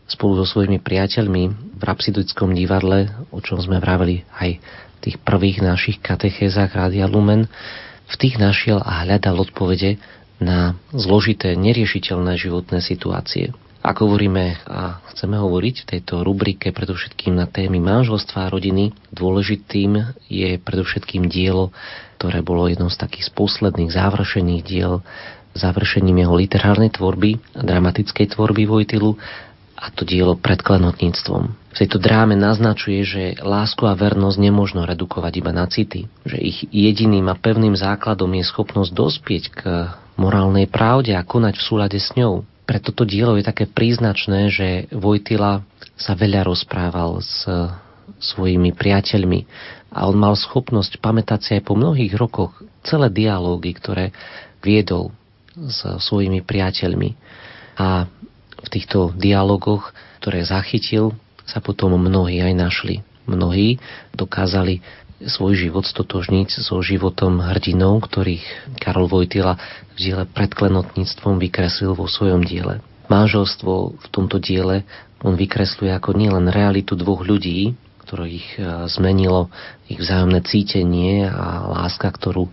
spolu 0.09 0.41
so 0.41 0.49
svojimi 0.49 0.81
priateľmi 0.81 1.43
v 1.77 1.83
Rapsidickom 1.85 2.57
divadle, 2.57 3.13
o 3.29 3.45
čom 3.45 3.61
sme 3.61 3.85
vraveli 3.85 4.25
aj 4.41 4.51
v 4.59 4.99
tých 5.05 5.17
prvých 5.21 5.61
našich 5.61 6.01
katechézach 6.01 6.73
Rádia 6.73 7.05
Lumen, 7.05 7.53
v 8.09 8.15
tých 8.17 8.41
našiel 8.41 8.81
a 8.81 9.05
hľadal 9.05 9.45
odpovede 9.45 10.01
na 10.39 10.79
zložité, 10.95 11.55
neriešiteľné 11.59 12.39
životné 12.39 12.79
situácie. 12.83 13.51
Ako 13.79 14.11
hovoríme 14.11 14.59
a 14.67 14.99
chceme 15.15 15.39
hovoriť 15.39 15.75
v 15.83 15.89
tejto 15.97 16.27
rubrike 16.27 16.75
predovšetkým 16.75 17.39
na 17.39 17.47
témy 17.47 17.79
manželstva 17.79 18.47
a 18.47 18.53
rodiny, 18.53 18.91
dôležitým 19.15 20.19
je 20.27 20.59
predovšetkým 20.59 21.31
dielo, 21.31 21.71
ktoré 22.19 22.43
bolo 22.43 22.67
jednou 22.67 22.91
z 22.91 22.99
takých 22.99 23.31
posledných 23.39 23.95
závršených 23.95 24.63
diel 24.67 25.07
završením 25.59 26.23
jeho 26.23 26.35
literárnej 26.39 26.91
tvorby, 26.95 27.39
dramatickej 27.55 28.37
tvorby 28.37 28.69
Vojtilu 28.69 29.19
a 29.79 29.95
to 29.95 30.03
dielo 30.03 30.35
pred 30.35 30.59
klenotníctvom. 30.59 31.43
V 31.55 31.75
tejto 31.75 32.03
dráme 32.03 32.35
naznačuje, 32.35 33.07
že 33.07 33.23
lásku 33.39 33.87
a 33.87 33.95
vernosť 33.95 34.39
nemožno 34.43 34.83
redukovať 34.83 35.33
iba 35.39 35.55
na 35.55 35.71
city, 35.71 36.11
že 36.27 36.39
ich 36.39 36.67
jediným 36.75 37.31
a 37.31 37.39
pevným 37.39 37.79
základom 37.79 38.31
je 38.35 38.45
schopnosť 38.47 38.91
dospieť 38.91 39.45
k 39.55 39.61
morálnej 40.19 40.67
pravde 40.67 41.15
a 41.15 41.23
konať 41.23 41.55
v 41.57 41.67
súlade 41.67 41.99
s 42.03 42.11
ňou. 42.19 42.43
Pre 42.69 42.79
toto 42.83 43.07
dielo 43.09 43.39
je 43.39 43.47
také 43.47 43.65
príznačné, 43.65 44.53
že 44.53 44.69
Vojtila 44.93 45.65
sa 45.97 46.13
veľa 46.13 46.45
rozprával 46.45 47.23
s 47.23 47.47
svojimi 48.19 48.75
priateľmi 48.75 49.47
a 49.95 50.05
on 50.05 50.19
mal 50.19 50.37
schopnosť 50.37 51.01
pamätať 51.01 51.41
si 51.41 51.51
aj 51.57 51.63
po 51.65 51.79
mnohých 51.79 52.13
rokoch 52.19 52.53
celé 52.85 53.09
dialógy, 53.09 53.73
ktoré 53.73 54.13
viedol 54.61 55.15
s 55.55 55.87
svojimi 55.87 56.45
priateľmi. 56.45 57.15
A 57.79 58.11
v 58.59 58.69
týchto 58.69 59.15
dialogoch, 59.15 59.95
ktoré 60.21 60.43
zachytil, 60.45 61.15
sa 61.49 61.63
potom 61.63 61.97
mnohí 61.97 62.43
aj 62.43 62.53
našli. 62.53 63.01
Mnohí 63.25 63.81
dokázali 64.13 64.85
svoj 65.19 65.59
život 65.59 65.83
stotožniť 65.83 66.63
so 66.63 66.79
životom 66.79 67.43
hrdinov, 67.43 68.07
ktorých 68.07 68.79
Karol 68.79 69.11
Vojtila 69.11 69.59
v 69.95 69.97
diele 69.99 70.25
pred 70.31 70.55
klenotníctvom 70.55 71.43
vykreslil 71.43 71.99
vo 71.99 72.07
svojom 72.07 72.47
diele. 72.47 72.79
Manželstvo 73.11 73.99
v 73.99 74.07
tomto 74.15 74.39
diele 74.39 74.87
on 75.25 75.35
vykresluje 75.35 75.91
ako 75.91 76.15
nielen 76.15 76.47
realitu 76.47 76.95
dvoch 76.95 77.27
ľudí, 77.27 77.75
ktorých 78.07 78.47
e, 78.55 78.59
zmenilo 78.87 79.51
ich 79.91 79.99
vzájomné 79.99 80.41
cítenie 80.47 81.27
a 81.27 81.67
láska, 81.67 82.07
ktorú 82.09 82.47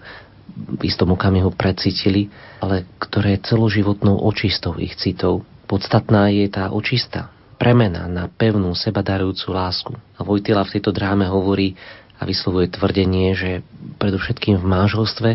v 0.56 0.82
istom 0.88 1.14
okamihu 1.14 1.52
precítili, 1.54 2.32
ale 2.64 2.88
ktoré 2.98 3.38
je 3.38 3.54
celoživotnou 3.54 4.26
očistou 4.26 4.80
ich 4.80 4.96
citov. 4.98 5.44
Podstatná 5.68 6.32
je 6.32 6.48
tá 6.48 6.72
očista, 6.72 7.30
premena 7.60 8.08
na 8.08 8.32
pevnú, 8.32 8.72
sebadarujúcu 8.76 9.48
lásku. 9.52 9.94
A 10.16 10.22
Vojtila 10.24 10.64
v 10.64 10.80
tejto 10.80 10.96
dráme 10.96 11.28
hovorí, 11.28 11.76
a 12.16 12.24
vyslovuje 12.24 12.72
tvrdenie, 12.72 13.36
že 13.36 13.52
predovšetkým 14.00 14.60
v 14.60 14.66
manželstve 14.66 15.30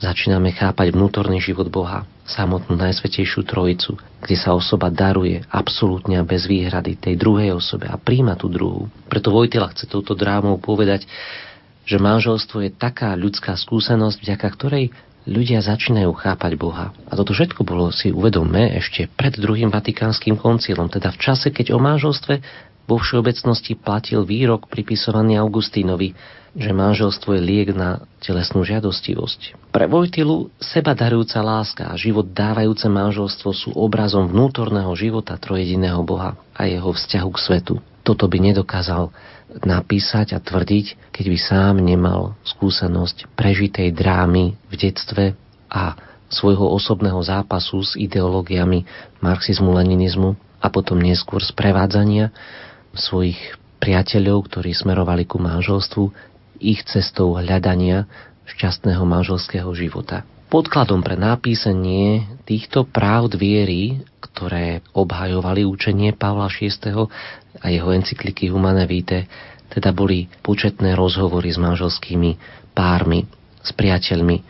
začíname 0.00 0.56
chápať 0.56 0.96
vnútorný 0.96 1.44
život 1.44 1.68
Boha, 1.68 2.08
samotnú 2.24 2.72
Najsvetejšiu 2.78 3.44
Trojicu, 3.44 4.00
kde 4.24 4.36
sa 4.38 4.56
osoba 4.56 4.88
daruje 4.88 5.44
absolútne 5.52 6.16
a 6.16 6.24
bez 6.24 6.48
výhrady 6.48 6.96
tej 6.96 7.20
druhej 7.20 7.52
osobe 7.52 7.84
a 7.84 8.00
príjma 8.00 8.38
tú 8.38 8.48
druhú. 8.48 8.88
Preto 9.12 9.28
Vojtila 9.28 9.68
chce 9.74 9.84
touto 9.84 10.16
drámou 10.16 10.56
povedať, 10.56 11.04
že 11.84 12.00
manželstvo 12.00 12.64
je 12.64 12.70
taká 12.72 13.12
ľudská 13.12 13.58
skúsenosť, 13.58 14.24
vďaka 14.24 14.48
ktorej 14.56 14.84
ľudia 15.28 15.60
začínajú 15.60 16.16
chápať 16.16 16.52
Boha. 16.56 16.96
A 17.10 17.12
toto 17.12 17.36
všetko 17.36 17.60
bolo, 17.66 17.92
si 17.92 18.08
uvedomme, 18.08 18.72
ešte 18.80 19.04
pred 19.04 19.36
druhým 19.36 19.68
vatikánskym 19.68 20.40
koncilom, 20.40 20.88
teda 20.88 21.12
v 21.12 21.20
čase, 21.20 21.52
keď 21.52 21.76
o 21.76 21.78
manželstve 21.82 22.40
vo 22.90 22.98
všeobecnosti 22.98 23.78
platil 23.78 24.26
výrok 24.26 24.66
pripisovaný 24.66 25.38
Augustínovi, 25.38 26.18
že 26.58 26.74
manželstvo 26.74 27.38
je 27.38 27.42
liek 27.46 27.70
na 27.70 28.02
telesnú 28.18 28.66
žiadostivosť. 28.66 29.70
Pre 29.70 29.86
Vojtilu 29.86 30.50
seba 30.58 30.98
darujúca 30.98 31.38
láska 31.38 31.86
a 31.86 31.94
život 31.94 32.26
dávajúce 32.34 32.90
manželstvo 32.90 33.54
sú 33.54 33.70
obrazom 33.78 34.26
vnútorného 34.26 34.90
života 34.98 35.38
trojediného 35.38 36.02
Boha 36.02 36.34
a 36.58 36.66
jeho 36.66 36.90
vzťahu 36.90 37.30
k 37.30 37.38
svetu. 37.38 37.74
Toto 38.02 38.26
by 38.26 38.50
nedokázal 38.50 39.14
napísať 39.62 40.34
a 40.34 40.42
tvrdiť, 40.42 41.14
keď 41.14 41.24
by 41.30 41.38
sám 41.38 41.74
nemal 41.78 42.34
skúsenosť 42.42 43.30
prežitej 43.38 43.94
drámy 43.94 44.58
v 44.66 44.74
detstve 44.74 45.38
a 45.70 45.94
svojho 46.26 46.66
osobného 46.66 47.22
zápasu 47.22 47.82
s 47.82 47.94
ideológiami 47.94 48.86
marxizmu, 49.22 49.70
leninizmu 49.70 50.34
a 50.58 50.66
potom 50.70 50.98
neskôr 50.98 51.42
sprevádzania 51.42 52.34
svojich 52.94 53.38
priateľov, 53.80 54.50
ktorí 54.50 54.76
smerovali 54.76 55.24
ku 55.24 55.40
manželstvu, 55.40 56.10
ich 56.60 56.84
cestou 56.84 57.34
hľadania 57.40 58.04
šťastného 58.44 59.02
manželského 59.06 59.70
života. 59.72 60.26
Podkladom 60.50 61.00
pre 61.00 61.14
napísanie 61.14 62.26
týchto 62.42 62.82
práv 62.82 63.38
viery, 63.38 64.02
ktoré 64.18 64.82
obhajovali 64.92 65.62
učenie 65.62 66.10
Pavla 66.12 66.50
VI. 66.50 67.06
a 67.62 67.66
jeho 67.70 67.88
encykliky 67.94 68.50
Humane 68.50 68.82
Vitae, 68.84 69.30
teda 69.70 69.94
boli 69.94 70.26
početné 70.42 70.98
rozhovory 70.98 71.54
s 71.54 71.58
manželskými 71.62 72.34
pármi, 72.74 73.30
s 73.62 73.70
priateľmi. 73.70 74.42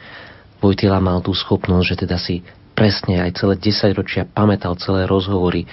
Vojtila 0.65 0.97
mal 1.05 1.21
tú 1.21 1.37
schopnosť, 1.37 1.85
že 1.85 1.97
teda 2.09 2.17
si 2.17 2.41
presne 2.73 3.21
aj 3.21 3.37
celé 3.37 3.55
10 3.61 3.93
ročia 4.01 4.25
pamätal 4.25 4.73
celé 4.81 5.05
rozhovory 5.05 5.69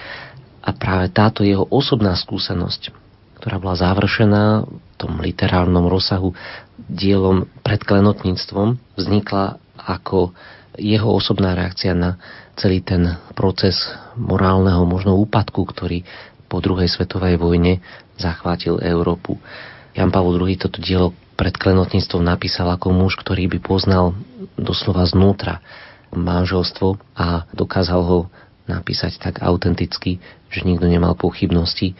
a 0.62 0.70
práve 0.74 1.10
táto 1.12 1.46
jeho 1.46 1.64
osobná 1.68 2.18
skúsenosť, 2.18 2.90
ktorá 3.38 3.56
bola 3.62 3.78
završená 3.78 4.66
v 4.66 4.94
tom 4.98 5.22
literárnom 5.22 5.86
rozsahu 5.86 6.34
dielom 6.90 7.46
pred 7.62 7.82
klenotníctvom, 7.82 8.78
vznikla 8.98 9.62
ako 9.78 10.34
jeho 10.78 11.08
osobná 11.10 11.54
reakcia 11.58 11.94
na 11.94 12.18
celý 12.58 12.82
ten 12.82 13.18
proces 13.34 13.78
morálneho 14.18 14.82
možno 14.86 15.18
úpadku, 15.18 15.62
ktorý 15.66 16.02
po 16.50 16.58
druhej 16.58 16.90
svetovej 16.90 17.38
vojne 17.38 17.78
zachvátil 18.18 18.82
Európu. 18.82 19.38
Jan 19.94 20.10
Pavel 20.10 20.38
II 20.38 20.58
toto 20.58 20.78
dielo 20.82 21.14
pred 21.38 21.54
klenotníctvom 21.54 22.22
napísal 22.22 22.66
ako 22.74 22.90
muž, 22.90 23.14
ktorý 23.18 23.46
by 23.46 23.58
poznal 23.62 24.18
doslova 24.58 25.06
znútra 25.06 25.62
manželstvo 26.10 26.98
a 27.14 27.46
dokázal 27.54 28.00
ho 28.02 28.18
napísať 28.68 29.16
tak 29.18 29.40
autenticky, 29.40 30.20
že 30.52 30.60
nikto 30.62 30.84
nemal 30.86 31.16
pochybnosti, 31.16 31.96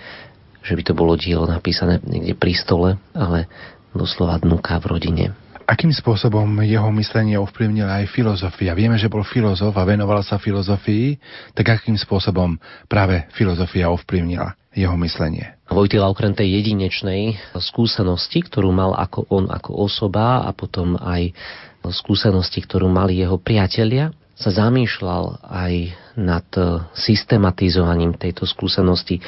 že 0.62 0.72
by 0.76 0.82
to 0.84 0.92
bolo 0.92 1.16
dielo 1.16 1.48
napísané 1.48 1.98
niekde 2.04 2.37
pri 2.37 2.52
stole, 2.52 3.00
ale 3.16 3.48
doslova 3.96 4.37
dnuka 4.37 4.76
v 4.78 4.87
rodine. 4.87 5.26
Akým 5.68 5.92
spôsobom 5.92 6.64
jeho 6.64 6.88
myslenie 6.96 7.37
ovplyvnila 7.37 8.00
aj 8.00 8.08
filozofia? 8.08 8.72
Vieme, 8.72 8.96
že 8.96 9.12
bol 9.12 9.20
filozof 9.20 9.76
a 9.76 9.84
venoval 9.84 10.25
sa 10.25 10.40
filozofii, 10.40 11.20
tak 11.52 11.76
akým 11.76 11.92
spôsobom 11.92 12.56
práve 12.88 13.28
filozofia 13.37 13.92
ovplyvnila 13.92 14.56
jeho 14.72 14.96
myslenie? 15.04 15.60
Vojtila 15.68 16.08
okrem 16.08 16.32
tej 16.32 16.56
jedinečnej 16.56 17.37
skúsenosti, 17.60 18.48
ktorú 18.48 18.72
mal 18.72 18.96
ako 18.96 19.28
on 19.28 19.52
ako 19.52 19.76
osoba 19.76 20.48
a 20.48 20.56
potom 20.56 20.96
aj 20.96 21.37
skúsenosti, 21.84 22.64
ktorú 22.64 22.88
mali 22.88 23.20
jeho 23.20 23.37
priatelia, 23.37 24.08
sa 24.38 24.50
zamýšľal 24.54 25.42
aj 25.42 25.73
nad 26.14 26.47
systematizovaním 26.95 28.14
tejto 28.14 28.47
skúsenosti 28.47 29.18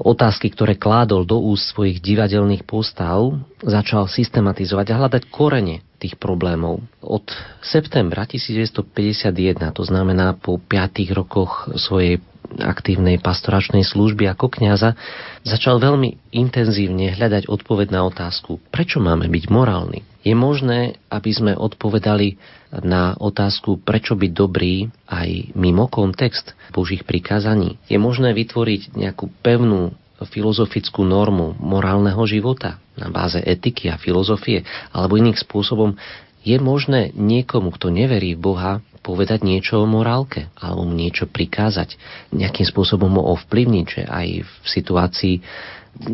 otázky, 0.00 0.50
ktoré 0.50 0.80
kládol 0.80 1.28
do 1.28 1.38
úst 1.38 1.70
svojich 1.70 2.00
divadelných 2.00 2.64
postav, 2.64 3.36
začal 3.60 4.08
systematizovať 4.08 4.86
a 4.90 4.98
hľadať 5.06 5.22
korene 5.28 5.84
tých 6.00 6.16
problémov. 6.16 6.80
Od 7.04 7.24
septembra 7.60 8.24
1951, 8.24 9.76
to 9.76 9.82
znamená 9.84 10.32
po 10.34 10.56
piatých 10.56 11.12
rokoch 11.12 11.68
svojej 11.76 12.24
aktívnej 12.58 13.22
pastoračnej 13.22 13.86
služby 13.86 14.26
ako 14.26 14.50
kňaza, 14.50 14.98
začal 15.46 15.78
veľmi 15.78 16.34
intenzívne 16.34 17.14
hľadať 17.14 17.46
odpoveď 17.46 17.94
na 17.94 18.02
otázku, 18.08 18.58
prečo 18.74 18.98
máme 18.98 19.30
byť 19.30 19.44
morálni. 19.52 20.02
Je 20.26 20.34
možné, 20.34 20.98
aby 21.12 21.30
sme 21.30 21.52
odpovedali 21.54 22.40
na 22.70 23.18
otázku, 23.18 23.82
prečo 23.82 24.14
byť 24.14 24.30
dobrý 24.30 24.86
aj 25.10 25.58
mimo 25.58 25.90
kontext 25.90 26.54
Božích 26.70 27.02
prikázaní. 27.02 27.82
Je 27.90 27.98
možné 27.98 28.30
vytvoriť 28.30 28.94
nejakú 28.94 29.26
pevnú 29.42 29.90
filozofickú 30.20 31.02
normu 31.02 31.56
morálneho 31.58 32.20
života 32.28 32.78
na 32.94 33.08
báze 33.08 33.40
etiky 33.40 33.88
a 33.88 33.96
filozofie 33.96 34.62
alebo 34.92 35.16
iným 35.16 35.34
spôsobom 35.34 35.96
je 36.40 36.56
možné 36.56 37.12
niekomu, 37.16 37.72
kto 37.72 37.92
neverí 37.92 38.32
v 38.36 38.44
Boha, 38.52 38.72
povedať 39.00 39.44
niečo 39.44 39.80
o 39.80 39.88
morálke 39.88 40.52
alebo 40.60 40.84
mu 40.84 40.92
niečo 40.92 41.24
prikázať, 41.24 41.96
nejakým 42.36 42.68
spôsobom 42.68 43.16
ho 43.16 43.32
ovplyvniť, 43.36 43.86
že 43.88 44.02
aj 44.04 44.26
v 44.44 44.52
situácii 44.68 45.34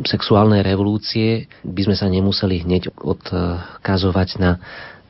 sexuálnej 0.07 0.65
revolúcie 0.65 1.51
by 1.67 1.91
sme 1.91 1.97
sa 1.99 2.07
nemuseli 2.07 2.65
hneď 2.65 2.95
odkazovať 2.97 4.29
na, 4.39 4.59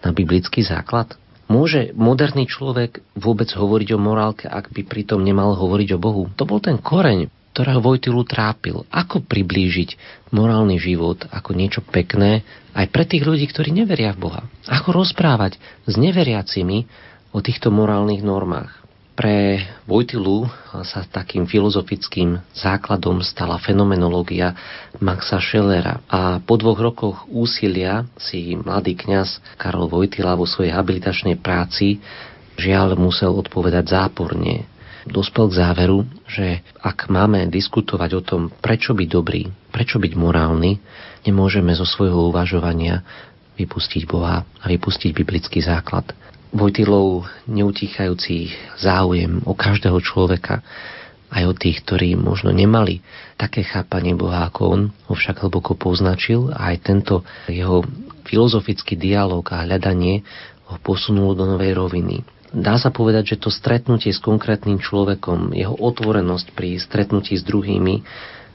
na 0.00 0.10
biblický 0.10 0.64
základ? 0.64 1.14
Môže 1.46 1.94
moderný 1.94 2.50
človek 2.50 3.02
vôbec 3.14 3.46
hovoriť 3.54 3.88
o 3.94 4.02
morálke, 4.02 4.44
ak 4.50 4.74
by 4.74 4.82
pritom 4.82 5.22
nemal 5.22 5.54
hovoriť 5.54 5.94
o 5.94 6.02
Bohu? 6.02 6.26
To 6.34 6.42
bol 6.42 6.58
ten 6.58 6.78
koreň, 6.82 7.30
ktorého 7.54 7.80
Vojtilu 7.80 8.26
trápil. 8.26 8.82
Ako 8.90 9.22
priblížiť 9.22 9.96
morálny 10.34 10.76
život 10.76 11.22
ako 11.30 11.54
niečo 11.54 11.80
pekné 11.86 12.42
aj 12.74 12.86
pre 12.90 13.06
tých 13.06 13.22
ľudí, 13.24 13.46
ktorí 13.48 13.72
neveria 13.72 14.10
v 14.12 14.28
Boha? 14.28 14.42
Ako 14.66 14.92
rozprávať 14.92 15.56
s 15.86 15.94
neveriacimi 15.94 16.84
o 17.30 17.38
týchto 17.38 17.70
morálnych 17.70 18.26
normách. 18.26 18.85
Pre 19.16 19.64
Vojtilu 19.88 20.44
sa 20.84 21.00
takým 21.08 21.48
filozofickým 21.48 22.36
základom 22.52 23.24
stala 23.24 23.56
fenomenológia 23.56 24.52
Maxa 25.00 25.40
Schellera 25.40 26.04
a 26.04 26.36
po 26.44 26.60
dvoch 26.60 26.76
rokoch 26.76 27.24
úsilia 27.32 28.04
si 28.20 28.52
mladý 28.60 28.92
kňaz 28.92 29.56
Karol 29.56 29.88
Vojtila 29.88 30.36
vo 30.36 30.44
svojej 30.44 30.76
habilitačnej 30.76 31.40
práci 31.40 31.96
žiaľ 32.60 33.00
musel 33.00 33.32
odpovedať 33.32 33.96
záporne. 33.96 34.68
Dospel 35.08 35.48
k 35.48 35.64
záveru, 35.64 36.04
že 36.28 36.60
ak 36.84 37.08
máme 37.08 37.48
diskutovať 37.48 38.10
o 38.18 38.22
tom, 38.26 38.42
prečo 38.60 38.92
byť 38.92 39.08
dobrý, 39.08 39.48
prečo 39.72 39.96
byť 39.96 40.12
morálny, 40.12 40.76
nemôžeme 41.24 41.72
zo 41.72 41.88
svojho 41.88 42.28
uvažovania 42.28 43.00
vypustiť 43.56 44.04
Boha 44.04 44.44
a 44.44 44.64
vypustiť 44.68 45.16
biblický 45.16 45.64
základ. 45.64 46.12
Vojtilov 46.56 47.28
neutíchajúci 47.44 48.48
záujem 48.80 49.44
o 49.44 49.52
každého 49.52 50.00
človeka, 50.00 50.64
aj 51.28 51.42
o 51.44 51.52
tých, 51.52 51.84
ktorí 51.84 52.16
možno 52.16 52.48
nemali 52.48 53.04
také 53.36 53.60
chápanie 53.60 54.16
Boha 54.16 54.48
ako 54.48 54.62
on, 54.64 54.82
ho 55.10 55.12
však 55.12 55.44
hlboko 55.44 55.76
poznačil 55.76 56.48
a 56.56 56.72
aj 56.72 56.76
tento 56.80 57.14
jeho 57.44 57.84
filozofický 58.24 58.96
dialog 58.96 59.44
a 59.52 59.68
hľadanie 59.68 60.24
ho 60.72 60.80
posunulo 60.80 61.36
do 61.36 61.44
novej 61.44 61.76
roviny. 61.76 62.24
Dá 62.56 62.80
sa 62.80 62.88
povedať, 62.88 63.36
že 63.36 63.42
to 63.42 63.50
stretnutie 63.52 64.14
s 64.14 64.22
konkrétnym 64.22 64.80
človekom, 64.80 65.52
jeho 65.52 65.76
otvorenosť 65.76 66.56
pri 66.56 66.80
stretnutí 66.80 67.36
s 67.36 67.44
druhými 67.44 68.00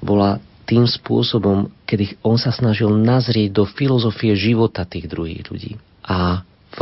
bola 0.01 0.41
tým 0.65 0.89
spôsobom, 0.89 1.69
kedy 1.85 2.17
on 2.25 2.39
sa 2.39 2.49
snažil 2.49 2.89
nazrieť 2.89 3.61
do 3.61 3.63
filozofie 3.67 4.33
života 4.33 4.87
tých 4.87 5.05
druhých 5.05 5.43
ľudí. 5.51 5.77
A 6.07 6.41
v 6.71 6.79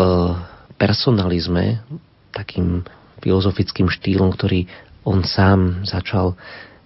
personalizme, 0.79 1.83
takým 2.31 2.87
filozofickým 3.19 3.91
štýlom, 3.91 4.31
ktorý 4.31 4.65
on 5.03 5.27
sám 5.27 5.83
začal 5.83 6.39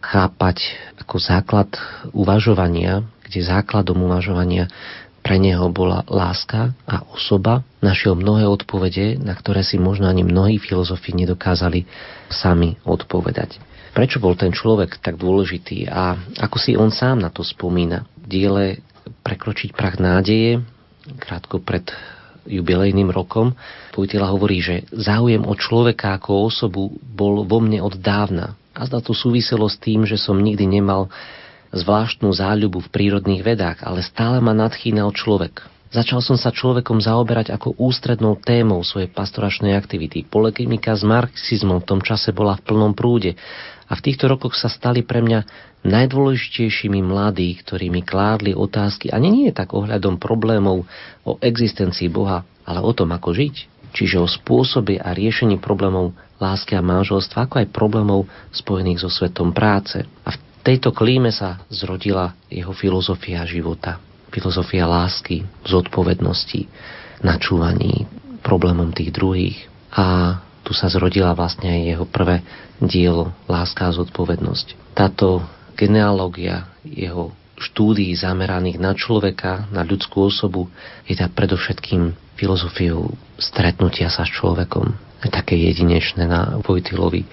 chápať 0.03 0.75
ako 0.99 1.15
základ 1.21 1.69
uvažovania, 2.11 3.05
kde 3.29 3.39
základom 3.45 4.03
uvažovania 4.03 4.67
pre 5.23 5.39
neho 5.39 5.71
bola 5.71 6.03
láska 6.11 6.75
a 6.83 7.07
osoba, 7.15 7.63
našiel 7.79 8.19
mnohé 8.19 8.43
odpovede, 8.43 9.15
na 9.15 9.31
ktoré 9.31 9.63
si 9.63 9.79
možno 9.79 10.11
ani 10.11 10.27
mnohí 10.27 10.59
filozofi 10.59 11.15
nedokázali 11.15 11.87
sami 12.27 12.75
odpovedať. 12.83 13.55
Prečo 13.95 14.19
bol 14.19 14.35
ten 14.35 14.51
človek 14.51 14.99
tak 14.99 15.15
dôležitý 15.15 15.87
a 15.87 16.19
ako 16.43 16.57
si 16.59 16.75
on 16.75 16.91
sám 16.91 17.23
na 17.23 17.31
to 17.31 17.45
spomína? 17.45 18.03
Diele 18.19 18.83
Prekročiť 19.03 19.75
prach 19.75 19.99
nádeje, 19.99 20.63
krátko 21.19 21.59
pred 21.59 21.87
jubilejným 22.47 23.09
rokom, 23.09 23.55
Vojtila 23.93 24.33
hovorí, 24.33 24.57
že 24.57 24.89
záujem 24.89 25.45
o 25.45 25.53
človeka 25.53 26.17
ako 26.17 26.49
osobu 26.49 26.97
bol 27.01 27.45
vo 27.45 27.59
mne 27.61 27.79
od 27.85 27.93
dávna. 27.97 28.57
A 28.73 28.89
zda 28.89 29.05
to 29.05 29.13
súviselo 29.13 29.69
s 29.69 29.77
tým, 29.77 30.03
že 30.03 30.17
som 30.17 30.41
nikdy 30.41 30.65
nemal 30.65 31.13
zvláštnu 31.73 32.29
záľubu 32.33 32.81
v 32.85 32.91
prírodných 32.93 33.45
vedách, 33.45 33.85
ale 33.85 34.01
stále 34.01 34.41
ma 34.41 34.53
nadchýnal 34.53 35.13
človek. 35.13 35.72
Začal 35.93 36.25
som 36.25 36.41
sa 36.41 36.49
človekom 36.49 36.97
zaoberať 36.97 37.53
ako 37.53 37.77
ústrednou 37.77 38.41
témou 38.41 38.81
svojej 38.81 39.13
pastoračnej 39.13 39.77
aktivity. 39.77 40.25
Polemika 40.25 40.97
s 40.97 41.05
marxizmom 41.05 41.85
v 41.85 41.87
tom 41.87 42.01
čase 42.01 42.33
bola 42.33 42.57
v 42.57 42.65
plnom 42.65 42.97
prúde 42.97 43.37
a 43.85 43.93
v 43.93 44.01
týchto 44.01 44.25
rokoch 44.25 44.57
sa 44.57 44.73
stali 44.73 45.05
pre 45.05 45.21
mňa 45.21 45.45
najdôležitejšími 45.85 46.97
mladí, 47.05 47.53
ktorí 47.61 47.93
mi 47.93 48.01
kládli 48.01 48.57
otázky 48.57 49.13
a 49.13 49.21
nie 49.21 49.45
je 49.45 49.53
tak 49.53 49.77
ohľadom 49.77 50.17
problémov 50.17 50.89
o 51.29 51.37
existencii 51.37 52.09
Boha, 52.09 52.41
ale 52.65 52.81
o 52.81 52.89
tom, 52.89 53.13
ako 53.13 53.29
žiť. 53.29 53.55
Čiže 53.93 54.17
o 54.17 54.25
spôsobe 54.25 54.97
a 54.97 55.13
riešení 55.13 55.61
problémov 55.61 56.17
lásky 56.41 56.73
a 56.73 56.81
manželstva, 56.81 57.45
ako 57.45 57.61
aj 57.61 57.69
problémov 57.69 58.25
spojených 58.49 59.05
so 59.05 59.13
svetom 59.13 59.53
práce. 59.53 60.01
A 60.25 60.33
v 60.33 60.37
tejto 60.65 60.89
klíme 60.89 61.29
sa 61.29 61.61
zrodila 61.69 62.33
jeho 62.49 62.73
filozofia 62.73 63.45
života. 63.45 64.01
Filozofia 64.33 64.89
lásky, 64.89 65.45
zodpovednosti, 65.61 66.65
načúvaní 67.21 68.09
problémom 68.41 68.89
tých 68.89 69.13
druhých. 69.13 69.69
A 69.93 70.37
tu 70.65 70.73
sa 70.73 70.89
zrodila 70.89 71.37
vlastne 71.37 71.69
aj 71.69 71.81
jeho 71.85 72.05
prvé 72.09 72.41
dielo 72.81 73.29
Láska 73.45 73.87
a 73.87 73.95
zodpovednosť. 73.95 74.97
Táto 74.97 75.45
genealógia 75.77 76.65
jeho 76.81 77.31
štúdií 77.61 78.11
zameraných 78.17 78.81
na 78.81 78.97
človeka, 78.97 79.69
na 79.69 79.85
ľudskú 79.85 80.27
osobu, 80.27 80.67
je 81.05 81.13
tá 81.13 81.29
predovšetkým 81.29 82.17
filozofiou 82.35 83.13
stretnutia 83.37 84.09
sa 84.09 84.25
s 84.25 84.33
človekom. 84.33 84.91
Také 85.23 85.55
jedinečné 85.55 86.27
na 86.27 86.59
Vojtilovi. 86.59 87.23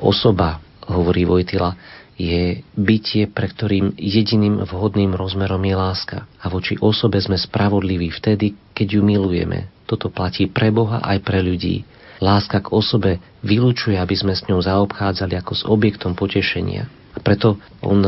Osoba, 0.00 0.58
hovorí 0.88 1.22
Vojtila, 1.22 1.76
je 2.20 2.60
bytie, 2.76 3.32
pre 3.32 3.48
ktorým 3.48 3.96
jediným 3.96 4.60
vhodným 4.68 5.16
rozmerom 5.16 5.64
je 5.64 5.72
láska. 5.72 6.28
A 6.36 6.52
voči 6.52 6.76
osobe 6.76 7.16
sme 7.16 7.40
spravodliví 7.40 8.12
vtedy, 8.12 8.52
keď 8.76 9.00
ju 9.00 9.02
milujeme. 9.02 9.72
Toto 9.88 10.12
platí 10.12 10.44
pre 10.44 10.68
Boha 10.68 11.00
aj 11.00 11.24
pre 11.24 11.40
ľudí. 11.40 11.88
Láska 12.20 12.60
k 12.60 12.68
osobe 12.76 13.24
vylúčuje, 13.40 13.96
aby 13.96 14.12
sme 14.12 14.36
s 14.36 14.44
ňou 14.44 14.60
zaobchádzali 14.60 15.40
ako 15.40 15.52
s 15.56 15.62
objektom 15.64 16.12
potešenia. 16.12 16.92
A 17.16 17.18
preto 17.24 17.56
on 17.80 18.04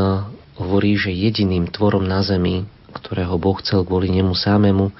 hovorí, 0.61 0.93
že 0.93 1.09
jediným 1.09 1.73
tvorom 1.73 2.05
na 2.05 2.21
zemi, 2.21 2.69
ktorého 2.93 3.41
Boh 3.41 3.57
chcel 3.65 3.81
kvôli 3.81 4.13
nemu 4.13 4.37
samému, 4.37 4.93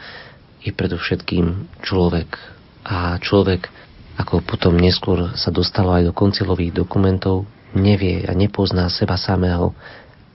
je 0.65 0.73
predovšetkým 0.73 1.69
človek. 1.86 2.34
A 2.82 3.21
človek, 3.21 3.69
ako 4.17 4.41
potom 4.41 4.73
neskôr 4.82 5.38
sa 5.38 5.54
dostalo 5.54 5.93
aj 5.93 6.10
do 6.10 6.13
koncilových 6.17 6.73
dokumentov, 6.73 7.45
nevie 7.74 8.26
a 8.26 8.32
nepozná 8.38 8.90
seba 8.90 9.18
samého 9.20 9.74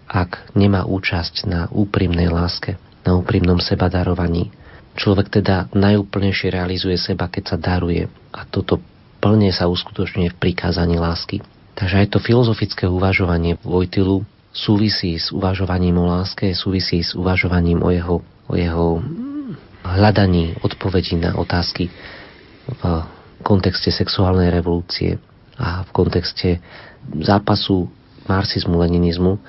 ak 0.09 0.57
nemá 0.57 0.88
účasť 0.88 1.44
na 1.44 1.61
úprimnej 1.68 2.33
láske, 2.33 2.81
na 3.05 3.12
úprimnom 3.14 3.61
seba 3.61 3.92
darovaní. 3.92 4.48
Človek 4.96 5.31
teda 5.31 5.68
najúplnejšie 5.77 6.48
realizuje 6.51 6.96
seba, 6.98 7.29
keď 7.29 7.55
sa 7.55 7.57
daruje 7.61 8.09
a 8.33 8.48
toto 8.48 8.81
plne 9.20 9.53
sa 9.53 9.68
uskutočňuje 9.68 10.35
v 10.35 10.40
prikázaní 10.40 10.96
lásky. 10.98 11.44
Takže 11.77 11.94
aj 12.03 12.09
to 12.11 12.18
filozofické 12.18 12.90
uvažovanie 12.90 13.61
Vojtilu 13.62 14.27
súvisí 14.51 15.14
s 15.20 15.31
uvažovaním 15.31 16.03
o 16.03 16.09
láske, 16.09 16.51
súvisí 16.57 17.05
s 17.05 17.14
uvažovaním 17.14 17.79
o 17.85 17.92
jeho, 17.94 18.16
o 18.51 18.55
jeho 18.57 18.98
hľadaní 19.87 20.59
odpovedí 20.64 21.14
na 21.20 21.38
otázky 21.38 21.92
v 22.66 22.83
kontexte 23.46 23.94
sexuálnej 23.94 24.51
revolúcie 24.51 25.22
a 25.55 25.87
v 25.87 25.90
kontexte 25.94 26.59
zápasu 27.24 27.88
marxizmu, 28.28 28.76
leninizmu, 28.78 29.40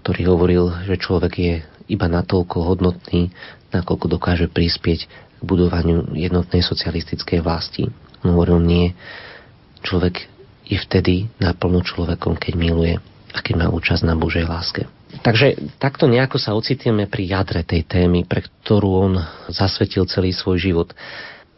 ktorý 0.00 0.20
hovoril, 0.30 0.64
že 0.86 1.00
človek 1.00 1.32
je 1.36 1.54
iba 1.88 2.06
natoľko 2.08 2.56
hodnotný, 2.64 3.32
nakoľko 3.74 4.06
dokáže 4.08 4.46
prispieť 4.48 5.00
k 5.08 5.42
budovaniu 5.42 6.14
jednotnej 6.14 6.64
socialistickej 6.64 7.40
vlasti. 7.44 7.90
On 8.24 8.36
hovoril 8.36 8.62
nie, 8.62 8.96
človek 9.84 10.24
je 10.64 10.78
vtedy 10.80 11.28
naplno 11.36 11.84
človekom, 11.84 12.40
keď 12.40 12.52
miluje 12.56 12.94
a 13.34 13.38
keď 13.42 13.54
má 13.60 13.66
účasť 13.68 14.02
na 14.06 14.16
Božej 14.16 14.48
láske. 14.48 14.88
Takže 15.20 15.78
takto 15.78 16.10
nejako 16.10 16.40
sa 16.42 16.56
ocitneme 16.56 17.06
pri 17.06 17.28
jadre 17.28 17.62
tej 17.62 17.86
témy, 17.86 18.26
pre 18.26 18.42
ktorú 18.42 18.90
on 18.90 19.12
zasvetil 19.46 20.08
celý 20.10 20.34
svoj 20.34 20.58
život. 20.58 20.88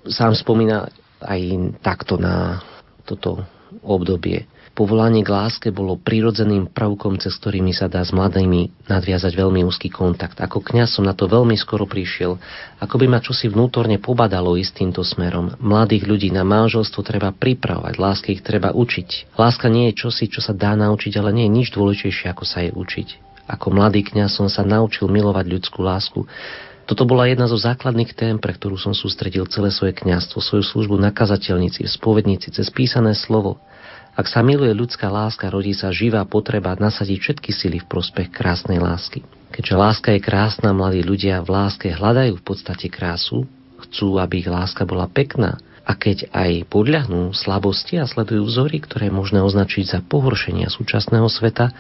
Sám 0.05 0.37
spomína 0.37 0.93
aj 1.25 1.41
takto 1.81 2.21
na 2.21 2.61
toto 3.09 3.47
obdobie. 3.81 4.45
Povolanie 4.77 5.25
k 5.25 5.33
láske 5.33 5.69
bolo 5.73 5.97
prirodzeným 5.97 6.69
prvkom, 6.69 7.17
cez 7.17 7.33
ktorými 7.41 7.73
sa 7.73 7.89
dá 7.89 8.05
s 8.05 8.13
mladými 8.13 8.85
nadviazať 8.93 9.33
veľmi 9.33 9.65
úzky 9.65 9.89
kontakt. 9.89 10.37
Ako 10.37 10.61
kňaz 10.61 11.01
som 11.01 11.09
na 11.09 11.17
to 11.17 11.25
veľmi 11.25 11.57
skoro 11.57 11.89
prišiel. 11.89 12.37
Ako 12.85 13.01
by 13.01 13.09
ma 13.09 13.25
čosi 13.25 13.49
vnútorne 13.49 13.97
pobadalo 13.97 14.53
ísť 14.53 14.85
týmto 14.85 15.01
smerom. 15.01 15.57
Mladých 15.65 16.05
ľudí 16.05 16.29
na 16.29 16.45
manželstvo 16.45 17.01
treba 17.01 17.33
pripravovať, 17.33 17.97
lásky 17.97 18.37
ich 18.37 18.45
treba 18.45 18.77
učiť. 18.77 19.41
Láska 19.41 19.73
nie 19.73 19.89
je 19.89 20.05
čosi, 20.05 20.29
čo 20.29 20.45
sa 20.45 20.53
dá 20.53 20.77
naučiť, 20.77 21.17
ale 21.17 21.33
nie 21.33 21.49
je 21.49 21.57
nič 21.57 21.73
dôležitejšie, 21.73 22.37
ako 22.37 22.45
sa 22.45 22.61
jej 22.61 22.77
učiť. 22.77 23.09
Ako 23.49 23.73
mladý 23.73 24.05
kňaz 24.05 24.37
som 24.37 24.53
sa 24.53 24.61
naučil 24.61 25.09
milovať 25.09 25.57
ľudskú 25.57 25.81
lásku. 25.81 26.29
Toto 26.85 27.09
bola 27.09 27.25
jedna 27.25 27.49
zo 27.49 27.57
základných 27.57 28.13
tém, 28.13 28.37
pre 28.37 28.53
ktorú 28.53 28.77
som 28.77 28.93
sústredil 28.93 29.49
celé 29.49 29.73
svoje 29.73 29.97
kňazstvo, 29.97 30.45
svoju 30.45 30.69
službu 30.69 31.01
na 31.01 31.17
kazateľnici, 31.17 31.81
v 31.81 31.89
spovednici, 31.89 32.53
cez 32.53 32.69
písané 32.69 33.17
slovo. 33.17 33.57
Ak 34.17 34.33
sa 34.33 34.41
miluje 34.41 34.73
ľudská 34.73 35.13
láska, 35.13 35.53
rodí 35.53 35.77
sa 35.77 35.93
živá 35.93 36.25
potreba 36.25 36.73
nasadiť 36.73 37.19
všetky 37.21 37.51
sily 37.53 37.79
v 37.85 37.91
prospech 37.93 38.33
krásnej 38.33 38.81
lásky. 38.81 39.21
Keďže 39.53 39.75
láska 39.77 40.09
je 40.17 40.25
krásna, 40.25 40.73
mladí 40.73 41.05
ľudia 41.05 41.45
v 41.45 41.53
láske 41.53 41.93
hľadajú 41.93 42.41
v 42.41 42.45
podstate 42.45 42.89
krásu, 42.89 43.45
chcú, 43.77 44.17
aby 44.17 44.41
ich 44.41 44.49
láska 44.49 44.89
bola 44.89 45.05
pekná, 45.05 45.61
a 45.87 45.93
keď 45.95 46.33
aj 46.33 46.67
podľahnú 46.67 47.31
slabosti 47.37 48.01
a 48.01 48.09
sledujú 48.09 48.49
vzory, 48.49 48.83
ktoré 48.83 49.13
možné 49.13 49.45
označiť 49.45 49.85
za 49.85 50.01
pohoršenia 50.03 50.73
súčasného 50.73 51.29
sveta, 51.29 51.71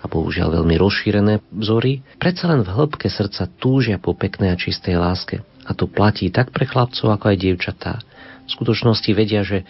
a 0.00 0.08
bohužiaľ 0.08 0.62
veľmi 0.62 0.80
rozšírené 0.80 1.44
vzory, 1.52 2.00
predsa 2.16 2.48
len 2.48 2.64
v 2.64 2.72
hĺbke 2.72 3.12
srdca 3.12 3.44
túžia 3.60 4.00
po 4.00 4.16
peknej 4.16 4.48
a 4.48 4.56
čistej 4.56 4.96
láske. 4.96 5.44
A 5.68 5.76
to 5.76 5.84
platí 5.84 6.32
tak 6.32 6.56
pre 6.56 6.64
chlapcov, 6.64 7.12
ako 7.12 7.28
aj 7.28 7.36
dievčatá. 7.36 8.00
V 8.48 8.50
skutočnosti 8.56 9.10
vedia, 9.12 9.44
že 9.44 9.68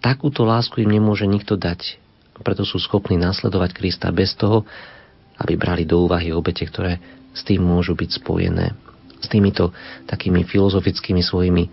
Takúto 0.00 0.46
lásku 0.46 0.80
im 0.84 0.90
nemôže 0.90 1.26
nikto 1.26 1.58
dať. 1.58 1.98
Preto 2.44 2.68
sú 2.68 2.76
schopní 2.76 3.16
nasledovať 3.16 3.70
Krista 3.72 4.12
bez 4.12 4.36
toho, 4.36 4.68
aby 5.40 5.56
brali 5.56 5.88
do 5.88 6.04
úvahy 6.04 6.32
obete, 6.32 6.64
ktoré 6.64 7.00
s 7.32 7.44
tým 7.44 7.64
môžu 7.64 7.96
byť 7.96 8.10
spojené. 8.20 8.72
S 9.20 9.26
týmito 9.28 9.72
takými 10.08 10.44
filozofickými 10.44 11.20
svojimi 11.24 11.64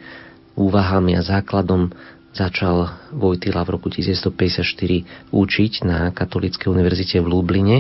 úvahami 0.55 1.15
a 1.19 1.21
základom 1.23 1.91
začal 2.33 2.89
Vojtila 3.13 3.61
v 3.61 3.69
roku 3.77 3.87
1954 3.93 5.29
učiť 5.29 5.73
na 5.85 6.09
Katolíckej 6.09 6.67
univerzite 6.67 7.21
v 7.21 7.27
Lubline 7.29 7.77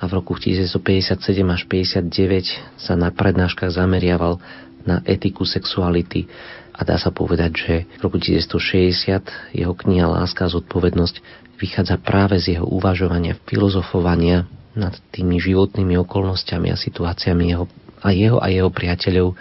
a 0.00 0.04
v 0.08 0.12
roku 0.16 0.32
1957 0.36 1.44
až 1.44 1.62
59 1.68 2.80
sa 2.80 2.96
na 2.96 3.12
prednáškach 3.12 3.76
zameriaval 3.76 4.40
na 4.88 5.02
etiku 5.04 5.44
sexuality 5.44 6.24
a 6.76 6.80
dá 6.84 7.00
sa 7.00 7.08
povedať, 7.08 7.50
že 7.56 7.74
v 7.96 8.00
roku 8.04 8.20
1960 8.20 9.56
jeho 9.56 9.72
kniha 9.72 10.04
Láska 10.04 10.44
a 10.44 10.52
zodpovednosť 10.52 11.24
vychádza 11.56 11.96
práve 11.96 12.36
z 12.36 12.56
jeho 12.56 12.68
uvažovania, 12.68 13.40
filozofovania 13.48 14.44
nad 14.76 14.92
tými 15.08 15.40
životnými 15.40 15.96
okolnostiami 16.04 16.68
a 16.68 16.76
situáciami 16.76 17.44
jeho, 17.48 17.64
a 18.04 18.12
jeho 18.12 18.38
a 18.38 18.52
jeho 18.52 18.68
priateľov 18.68 19.32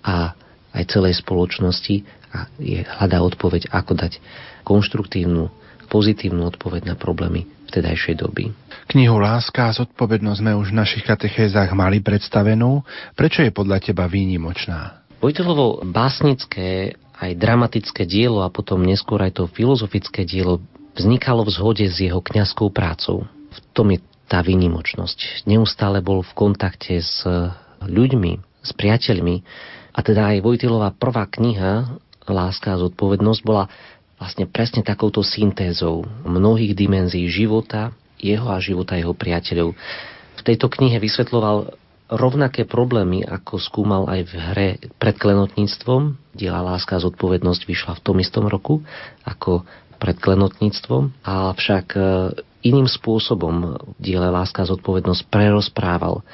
a 0.00 0.32
aj 0.72 0.84
celej 0.88 1.20
spoločnosti 1.20 2.00
a 2.32 2.48
je, 2.56 2.80
hľadá 2.80 3.20
odpoveď, 3.20 3.68
ako 3.68 3.92
dať 4.00 4.16
konštruktívnu, 4.64 5.52
pozitívnu 5.92 6.48
odpoveď 6.48 6.88
na 6.88 6.96
problémy 6.96 7.44
vtedajšej 7.68 8.24
doby. 8.24 8.54
Knihu 8.88 9.20
Láska 9.20 9.68
a 9.68 9.76
zodpovednosť 9.76 10.40
sme 10.40 10.56
už 10.56 10.72
v 10.72 10.78
našich 10.80 11.04
katechézach 11.04 11.70
mali 11.76 12.00
predstavenú. 12.00 12.82
Prečo 13.14 13.44
je 13.44 13.52
podľa 13.52 13.82
teba 13.82 14.08
výnimočná? 14.08 14.99
Vojtelovo 15.20 15.84
básnické 15.84 16.96
aj 17.20 17.36
dramatické 17.36 18.08
dielo 18.08 18.40
a 18.40 18.48
potom 18.48 18.80
neskôr 18.80 19.20
aj 19.20 19.36
to 19.36 19.44
filozofické 19.52 20.24
dielo 20.24 20.64
vznikalo 20.96 21.44
v 21.44 21.52
zhode 21.52 21.84
s 21.84 22.00
jeho 22.00 22.24
kňazskou 22.24 22.72
prácou. 22.72 23.28
V 23.52 23.58
tom 23.76 23.92
je 23.92 24.00
tá 24.24 24.40
výnimočnosť. 24.40 25.44
Neustále 25.44 26.00
bol 26.00 26.24
v 26.24 26.32
kontakte 26.32 27.04
s 27.04 27.20
ľuďmi, 27.84 28.64
s 28.64 28.70
priateľmi 28.72 29.44
a 29.92 30.00
teda 30.00 30.32
aj 30.32 30.44
Vojtilová 30.44 30.96
prvá 30.96 31.28
kniha 31.28 32.00
Láska 32.30 32.78
a 32.78 32.80
zodpovednosť 32.80 33.40
bola 33.42 33.66
vlastne 34.16 34.48
presne 34.48 34.80
takouto 34.86 35.20
syntézou 35.24 36.06
mnohých 36.24 36.72
dimenzií 36.72 37.26
života, 37.26 37.90
jeho 38.20 38.48
a 38.52 38.60
života 38.62 38.94
jeho 38.96 39.16
priateľov. 39.16 39.76
V 40.38 40.42
tejto 40.44 40.70
knihe 40.70 41.00
vysvetloval 41.00 41.74
rovnaké 42.10 42.66
problémy, 42.66 43.22
ako 43.22 43.62
skúmal 43.62 44.10
aj 44.10 44.20
v 44.26 44.32
hre 44.34 44.68
pred 44.98 45.14
klenotníctvom. 45.14 46.18
Diela 46.34 46.60
Láska 46.60 46.98
a 46.98 47.04
zodpovednosť 47.06 47.62
vyšla 47.70 47.92
v 47.96 48.02
tom 48.02 48.16
istom 48.18 48.50
roku 48.50 48.82
ako 49.22 49.62
pred 50.02 50.16
klenotníctvom, 50.18 51.22
avšak 51.22 51.86
e, 51.94 52.00
iným 52.66 52.88
spôsobom 52.88 53.76
diele 54.00 54.32
Láska 54.32 54.64
a 54.64 54.70
zodpovednosť 54.72 55.28
prerozprával 55.28 56.24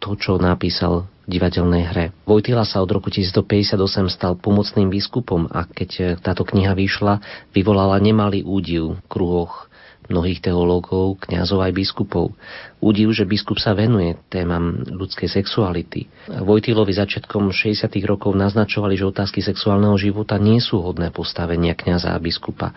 to, 0.00 0.16
čo 0.20 0.36
napísal 0.36 1.08
v 1.24 1.36
divadelnej 1.36 1.84
hre. 1.90 2.06
Vojtila 2.28 2.68
sa 2.68 2.84
od 2.84 2.92
roku 2.92 3.08
1958 3.08 3.76
stal 4.12 4.36
pomocným 4.36 4.92
biskupom 4.92 5.48
a 5.48 5.64
keď 5.64 5.90
e, 5.96 6.02
táto 6.20 6.44
kniha 6.44 6.76
vyšla, 6.76 7.24
vyvolala 7.56 7.96
nemalý 7.98 8.44
údiv 8.44 9.00
v 9.00 9.06
kruhoch 9.08 9.70
mnohých 10.10 10.42
teológov, 10.42 11.22
kňazov 11.22 11.62
aj 11.62 11.72
biskupov. 11.72 12.34
Údiv, 12.82 13.14
že 13.14 13.24
biskup 13.24 13.62
sa 13.62 13.72
venuje 13.72 14.18
témam 14.26 14.82
ľudskej 14.82 15.30
sexuality. 15.30 16.10
Vojtilovi 16.26 16.90
začiatkom 16.90 17.54
60. 17.54 17.86
rokov 18.04 18.34
naznačovali, 18.34 18.98
že 18.98 19.06
otázky 19.06 19.40
sexuálneho 19.40 19.94
života 19.96 20.36
nie 20.36 20.58
sú 20.58 20.82
hodné 20.82 21.14
postavenia 21.14 21.78
kňaza 21.78 22.10
a 22.10 22.18
biskupa. 22.18 22.74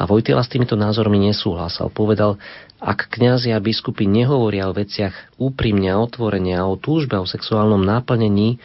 A 0.00 0.08
Vojtila 0.08 0.40
s 0.40 0.48
týmito 0.48 0.80
názormi 0.80 1.20
nesúhlasil. 1.20 1.92
Povedal, 1.92 2.40
ak 2.80 3.12
kňazi 3.12 3.52
a 3.52 3.60
biskupy 3.60 4.08
nehovoria 4.08 4.64
o 4.64 4.72
veciach 4.72 5.36
úprimne 5.36 5.92
a 5.92 6.00
otvorene 6.00 6.56
a 6.56 6.64
o 6.64 6.80
túžbe 6.80 7.20
o 7.20 7.28
sexuálnom 7.28 7.84
náplnení 7.84 8.56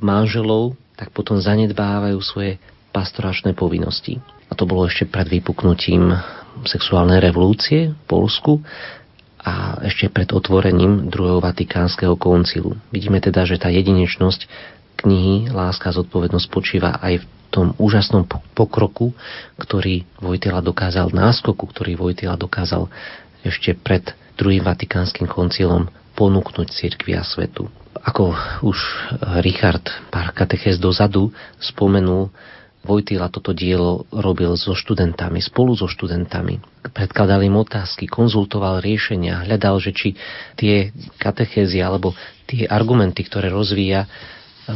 manželov, 0.00 0.80
tak 0.96 1.12
potom 1.12 1.36
zanedbávajú 1.36 2.16
svoje 2.24 2.56
pastoračné 2.96 3.52
povinnosti. 3.52 4.16
A 4.48 4.56
to 4.56 4.64
bolo 4.64 4.88
ešte 4.88 5.04
pred 5.04 5.28
vypuknutím 5.28 6.16
sexuálnej 6.66 7.20
revolúcie 7.22 7.92
v 7.92 8.02
Polsku 8.08 8.64
a 9.38 9.78
ešte 9.86 10.10
pred 10.10 10.28
otvorením 10.34 11.06
druhého 11.08 11.38
Vatikánskeho 11.38 12.18
koncilu. 12.18 12.74
Vidíme 12.90 13.22
teda, 13.22 13.46
že 13.46 13.60
tá 13.60 13.70
jedinečnosť 13.70 14.50
knihy 14.98 15.54
Láska 15.54 15.94
a 15.94 15.96
zodpovednosť 15.96 16.46
počíva 16.50 16.98
aj 16.98 17.22
v 17.22 17.26
tom 17.48 17.72
úžasnom 17.78 18.26
pokroku, 18.52 19.14
ktorý 19.56 20.04
Vojtila 20.20 20.60
dokázal, 20.60 21.14
náskoku, 21.14 21.64
ktorý 21.70 21.96
Vojtila 21.96 22.34
dokázal 22.36 22.90
ešte 23.46 23.72
pred 23.78 24.04
druhým 24.36 24.66
Vatikánskym 24.66 25.30
koncilom 25.30 25.88
ponúknuť 26.18 26.74
cirkvi 26.74 27.14
a 27.14 27.22
svetu. 27.22 27.70
Ako 27.98 28.34
už 28.66 28.78
Richard 29.42 29.86
pár 30.10 30.34
katechez 30.34 30.78
dozadu 30.78 31.30
spomenul, 31.58 32.30
Vojtila 32.86 33.26
toto 33.28 33.50
dielo 33.50 34.06
robil 34.14 34.54
so 34.54 34.72
študentami, 34.72 35.42
spolu 35.42 35.74
so 35.74 35.90
študentami. 35.90 36.62
Predkladal 36.94 37.42
im 37.44 37.58
otázky, 37.58 38.06
konzultoval 38.06 38.78
riešenia, 38.78 39.44
hľadal, 39.44 39.82
že 39.82 39.90
či 39.92 40.08
tie 40.54 40.94
katechézy 41.18 41.82
alebo 41.82 42.14
tie 42.46 42.64
argumenty, 42.70 43.26
ktoré 43.26 43.50
rozvíja, 43.50 44.06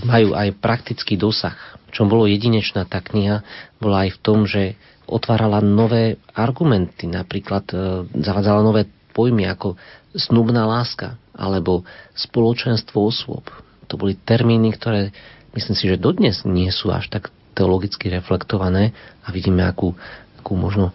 majú 0.03 0.35
aj 0.35 0.57
praktický 0.59 1.15
dosah. 1.15 1.55
Čo 1.93 2.09
bolo 2.09 2.25
jedinečná 2.25 2.89
tá 2.89 3.05
kniha, 3.05 3.45
bola 3.77 4.09
aj 4.09 4.17
v 4.17 4.23
tom, 4.25 4.49
že 4.49 4.75
otvárala 5.05 5.61
nové 5.61 6.17
argumenty, 6.33 7.05
napríklad 7.05 7.69
e, 7.69 7.77
zavádzala 8.09 8.65
nové 8.65 8.89
pojmy 9.13 9.45
ako 9.53 9.77
snubná 10.17 10.65
láska. 10.65 11.21
alebo 11.33 11.81
spoločenstvo 12.13 13.09
osôb. 13.09 13.49
To 13.89 13.97
boli 13.97 14.21
termíny, 14.21 14.77
ktoré 14.77 15.17
myslím 15.57 15.77
si, 15.77 15.89
že 15.89 15.97
dodnes 15.97 16.45
nie 16.45 16.69
sú 16.69 16.93
až 16.93 17.09
tak 17.09 17.33
teologicky 17.53 18.09
reflektované 18.09 18.93
a 19.25 19.29
vidíme, 19.31 19.63
akú, 19.65 19.95
akú 20.41 20.53
možno 20.57 20.91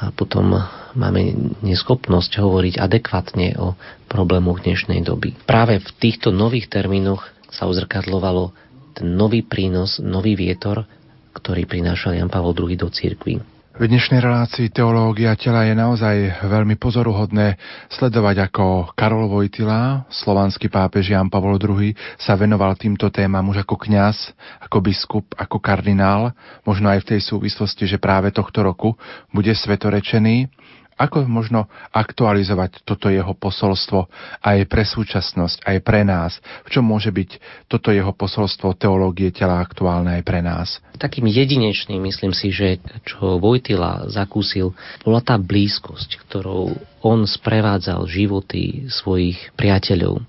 a 0.00 0.08
potom 0.16 0.56
máme 0.96 1.52
neschopnosť 1.60 2.40
hovoriť 2.40 2.80
adekvátne 2.80 3.60
o 3.60 3.76
problémoch 4.08 4.64
dnešnej 4.64 5.04
doby. 5.04 5.36
Práve 5.44 5.76
v 5.76 5.90
týchto 6.00 6.32
nových 6.32 6.72
termínoch 6.72 7.28
sa 7.52 7.68
uzrkadlovalo 7.68 8.56
ten 8.96 9.12
nový 9.12 9.44
prínos, 9.44 10.00
nový 10.00 10.40
vietor, 10.40 10.88
ktorý 11.36 11.68
prinášal 11.68 12.16
Jan 12.16 12.32
Pavel 12.32 12.56
II 12.56 12.80
do 12.80 12.88
cirkvi. 12.88 13.59
V 13.80 13.88
dnešnej 13.88 14.20
relácii 14.20 14.68
Teológia 14.76 15.32
tela 15.40 15.64
je 15.64 15.72
naozaj 15.72 16.44
veľmi 16.44 16.76
pozoruhodné 16.76 17.56
sledovať, 17.88 18.52
ako 18.52 18.92
Karol 18.92 19.24
Vojtila, 19.24 20.04
slovanský 20.12 20.68
pápež 20.68 21.16
Jan 21.16 21.32
Pavol 21.32 21.56
II, 21.56 21.96
sa 22.20 22.36
venoval 22.36 22.76
týmto 22.76 23.08
témam 23.08 23.48
už 23.48 23.64
ako 23.64 23.80
kňaz, 23.80 24.36
ako 24.68 24.84
biskup, 24.84 25.32
ako 25.32 25.64
kardinál, 25.64 26.36
možno 26.68 26.92
aj 26.92 27.08
v 27.08 27.16
tej 27.16 27.20
súvislosti, 27.24 27.88
že 27.88 27.96
práve 27.96 28.28
tohto 28.36 28.60
roku 28.60 29.00
bude 29.32 29.56
svetorečený 29.56 30.52
ako 31.00 31.24
možno 31.24 31.64
aktualizovať 31.96 32.84
toto 32.84 33.08
jeho 33.08 33.32
posolstvo 33.32 34.12
aj 34.44 34.68
pre 34.68 34.84
súčasnosť, 34.84 35.64
aj 35.64 35.78
pre 35.80 36.04
nás? 36.04 36.36
V 36.68 36.76
čom 36.76 36.84
môže 36.84 37.08
byť 37.08 37.40
toto 37.72 37.88
jeho 37.88 38.12
posolstvo 38.12 38.76
teológie 38.76 39.32
tela 39.32 39.64
aktuálne 39.64 40.20
aj 40.20 40.22
pre 40.28 40.44
nás? 40.44 40.76
Takým 41.00 41.24
jedinečným, 41.24 42.04
myslím 42.04 42.36
si, 42.36 42.52
že 42.52 42.76
čo 43.08 43.40
Vojtila 43.40 44.12
zakúsil, 44.12 44.76
bola 45.00 45.24
tá 45.24 45.40
blízkosť, 45.40 46.20
ktorou 46.28 46.76
on 47.00 47.24
sprevádzal 47.24 48.04
životy 48.04 48.84
svojich 48.92 49.56
priateľov 49.56 50.20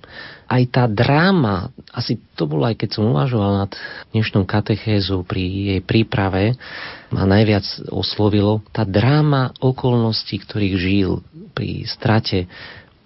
aj 0.51 0.63
tá 0.67 0.83
dráma, 0.83 1.71
asi 1.95 2.19
to 2.35 2.43
bolo 2.43 2.67
aj 2.67 2.75
keď 2.75 2.99
som 2.99 3.15
uvažoval 3.15 3.63
nad 3.63 3.71
dnešnou 4.11 4.43
katechézou 4.43 5.23
pri 5.23 5.39
jej 5.47 5.79
príprave, 5.79 6.59
ma 7.07 7.23
najviac 7.23 7.63
oslovilo 7.87 8.59
tá 8.75 8.83
dráma 8.83 9.55
okolností, 9.63 10.43
ktorých 10.43 10.75
žil 10.75 11.23
pri 11.55 11.87
strate 11.87 12.51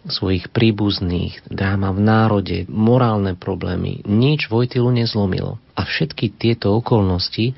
svojich 0.10 0.50
príbuzných, 0.54 1.46
dráma 1.50 1.94
v 1.94 2.02
národe, 2.02 2.58
morálne 2.70 3.38
problémy. 3.38 4.06
Nič 4.06 4.50
Vojtilu 4.50 4.94
nezlomilo. 4.94 5.58
A 5.74 5.82
všetky 5.82 6.30
tieto 6.38 6.78
okolnosti 6.78 7.58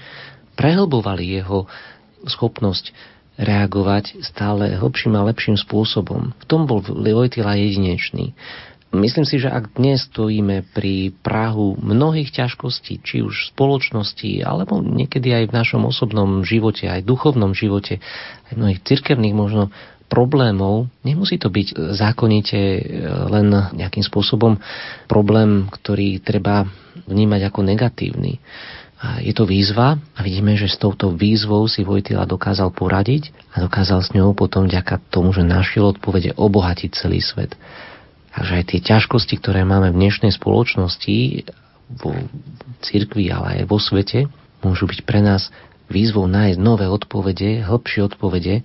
prehlbovali 0.55 1.43
jeho 1.43 1.67
schopnosť 2.23 2.95
reagovať 3.37 4.23
stále 4.25 4.79
hlbším 4.79 5.19
a 5.19 5.27
lepším 5.27 5.59
spôsobom. 5.59 6.33
V 6.33 6.45
tom 6.47 6.65
bol 6.65 6.81
Vojtila 6.81 7.59
jedinečný. 7.59 8.33
Myslím 8.95 9.27
si, 9.27 9.35
že 9.35 9.51
ak 9.51 9.75
dnes 9.75 10.07
stojíme 10.07 10.63
pri 10.71 11.11
Prahu 11.19 11.75
mnohých 11.75 12.31
ťažkostí, 12.31 13.03
či 13.03 13.19
už 13.19 13.51
spoločnosti, 13.51 14.47
alebo 14.47 14.79
niekedy 14.79 15.35
aj 15.35 15.51
v 15.51 15.55
našom 15.59 15.83
osobnom 15.83 16.47
živote, 16.47 16.87
aj 16.87 17.03
duchovnom 17.03 17.51
živote, 17.51 17.99
aj 18.47 18.53
mnohých 18.55 18.79
cirkevných 18.87 19.35
možno 19.35 19.75
problémov, 20.07 20.87
nemusí 21.03 21.35
to 21.35 21.51
byť 21.51 21.99
zákonite 21.99 22.55
e, 22.55 22.81
len 23.27 23.51
nejakým 23.75 24.07
spôsobom 24.07 24.55
problém, 25.11 25.67
ktorý 25.67 26.23
treba 26.23 26.63
vnímať 27.11 27.51
ako 27.51 27.59
negatívny. 27.67 28.39
Je 29.21 29.29
to 29.29 29.45
výzva 29.45 30.01
a 30.17 30.19
vidíme, 30.25 30.57
že 30.57 30.65
s 30.65 30.81
touto 30.81 31.13
výzvou 31.13 31.69
si 31.69 31.85
Vojtila 31.85 32.25
dokázal 32.25 32.73
poradiť 32.73 33.29
a 33.53 33.61
dokázal 33.61 34.01
s 34.01 34.09
ňou 34.17 34.33
potom 34.33 34.65
vďaka 34.65 34.97
tomu, 35.13 35.37
že 35.37 35.45
našiel 35.45 35.93
odpovede 35.93 36.33
obohatiť 36.33 36.97
celý 36.97 37.21
svet. 37.21 37.53
Takže 38.37 38.53
aj 38.53 38.65
tie 38.69 38.79
ťažkosti, 38.85 39.41
ktoré 39.41 39.65
máme 39.65 39.89
v 39.89 39.97
dnešnej 39.97 40.29
spoločnosti, 40.29 41.49
vo 41.97 42.13
cirkvi, 42.85 43.33
ale 43.33 43.63
aj 43.63 43.63
vo 43.65 43.81
svete, 43.81 44.29
môžu 44.61 44.85
byť 44.85 45.01
pre 45.09 45.25
nás 45.25 45.49
výzvou 45.89 46.29
nájsť 46.29 46.59
nové 46.61 46.85
odpovede, 46.85 47.65
hĺbšie 47.65 48.05
odpovede 48.05 48.61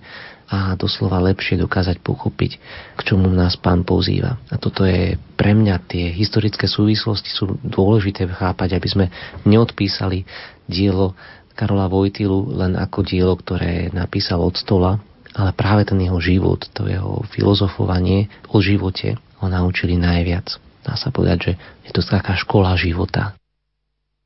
a 0.51 0.77
doslova 0.77 1.23
lepšie 1.23 1.57
dokázať 1.57 2.03
pochopiť, 2.03 2.51
k 2.93 3.01
čomu 3.01 3.31
nás 3.31 3.57
pán 3.57 3.81
pozýva. 3.87 4.37
A 4.53 4.61
toto 4.61 4.85
je 4.85 5.17
pre 5.39 5.57
mňa 5.57 5.81
tie 5.89 6.13
historické 6.13 6.69
súvislosti 6.69 7.33
sú 7.33 7.57
dôležité 7.63 8.29
chápať, 8.29 8.77
aby 8.77 8.87
sme 8.91 9.05
neodpísali 9.47 10.27
dielo 10.69 11.17
Karola 11.57 11.89
Vojtilu 11.89 12.53
len 12.59 12.77
ako 12.77 13.01
dielo, 13.01 13.33
ktoré 13.39 13.89
napísal 13.89 14.43
od 14.43 14.53
stola, 14.53 15.01
ale 15.33 15.49
práve 15.57 15.89
ten 15.89 15.97
jeho 15.97 16.21
život, 16.21 16.61
to 16.77 16.85
jeho 16.85 17.25
filozofovanie 17.33 18.29
o 18.53 18.61
živote, 18.61 19.17
ho 19.43 19.47
naučili 19.51 19.99
najviac. 19.99 20.47
Dá 20.83 20.95
sa 20.95 21.11
povedať, 21.11 21.37
že 21.39 21.51
je 21.87 21.91
to 21.91 22.01
taká 22.03 22.35
škola 22.39 22.75
života. 22.79 23.35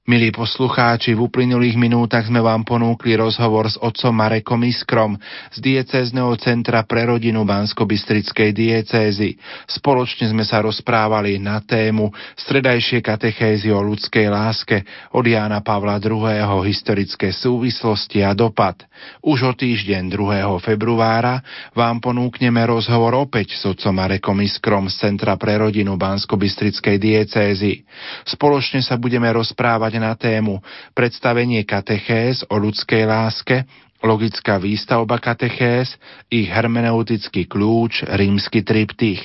Milí 0.07 0.31
poslucháči, 0.31 1.19
v 1.19 1.27
uplynulých 1.27 1.75
minútach 1.75 2.23
sme 2.23 2.39
vám 2.39 2.63
ponúkli 2.63 3.19
rozhovor 3.19 3.67
s 3.67 3.75
otcom 3.75 4.15
Marekom 4.15 4.63
Iskrom 4.63 5.19
z 5.51 5.59
diecézneho 5.59 6.31
centra 6.39 6.79
pre 6.87 7.03
rodinu 7.03 7.43
Bansko-Bystrickej 7.43 8.55
diecézy. 8.55 9.35
Spoločne 9.67 10.31
sme 10.31 10.47
sa 10.47 10.63
rozprávali 10.63 11.43
na 11.43 11.59
tému 11.59 12.07
stredajšie 12.39 13.03
katechézy 13.03 13.67
o 13.67 13.83
ľudskej 13.83 14.31
láske 14.31 14.87
od 15.11 15.27
Jána 15.27 15.59
Pavla 15.59 15.99
II. 15.99 16.63
historické 16.63 17.35
súvislosti 17.35 18.23
a 18.23 18.31
dopad. 18.31 18.79
Už 19.19 19.43
o 19.43 19.51
týždeň 19.51 20.07
2. 20.07 20.47
februára 20.63 21.43
vám 21.75 21.99
ponúkneme 21.99 22.63
rozhovor 22.63 23.11
opäť 23.27 23.59
s 23.59 23.67
otcom 23.67 23.91
Marekom 23.91 24.39
Iskrom 24.39 24.87
z 24.87 25.03
centra 25.03 25.35
pre 25.35 25.59
rodinu 25.59 25.99
Bansko-Bystrickej 25.99 26.95
diecézy. 26.95 27.83
Spoločne 28.23 28.79
sa 28.79 28.95
budeme 28.95 29.27
rozprávať 29.35 29.96
na 29.97 30.13
tému 30.17 30.61
predstavenie 30.93 31.65
katechéz 31.67 32.45
o 32.47 32.57
ľudskej 32.57 33.03
láske, 33.05 33.65
logická 34.01 34.61
výstavba 34.61 35.17
katechéz, 35.17 35.97
ich 36.29 36.47
hermeneutický 36.47 37.49
kľúč, 37.49 38.05
rímsky 38.05 38.61
triptych. 38.61 39.21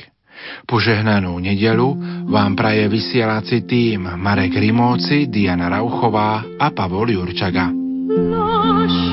Požehnanú 0.66 1.38
nedelu 1.38 1.94
vám 2.26 2.58
praje 2.58 2.90
vysielací 2.90 3.62
tým 3.62 4.18
Marek 4.18 4.58
Rimóci, 4.58 5.30
Diana 5.30 5.70
Rauchová 5.70 6.42
a 6.58 6.66
Pavol 6.74 7.14
Jurčaga. 7.14 7.70
Náš 8.10 9.11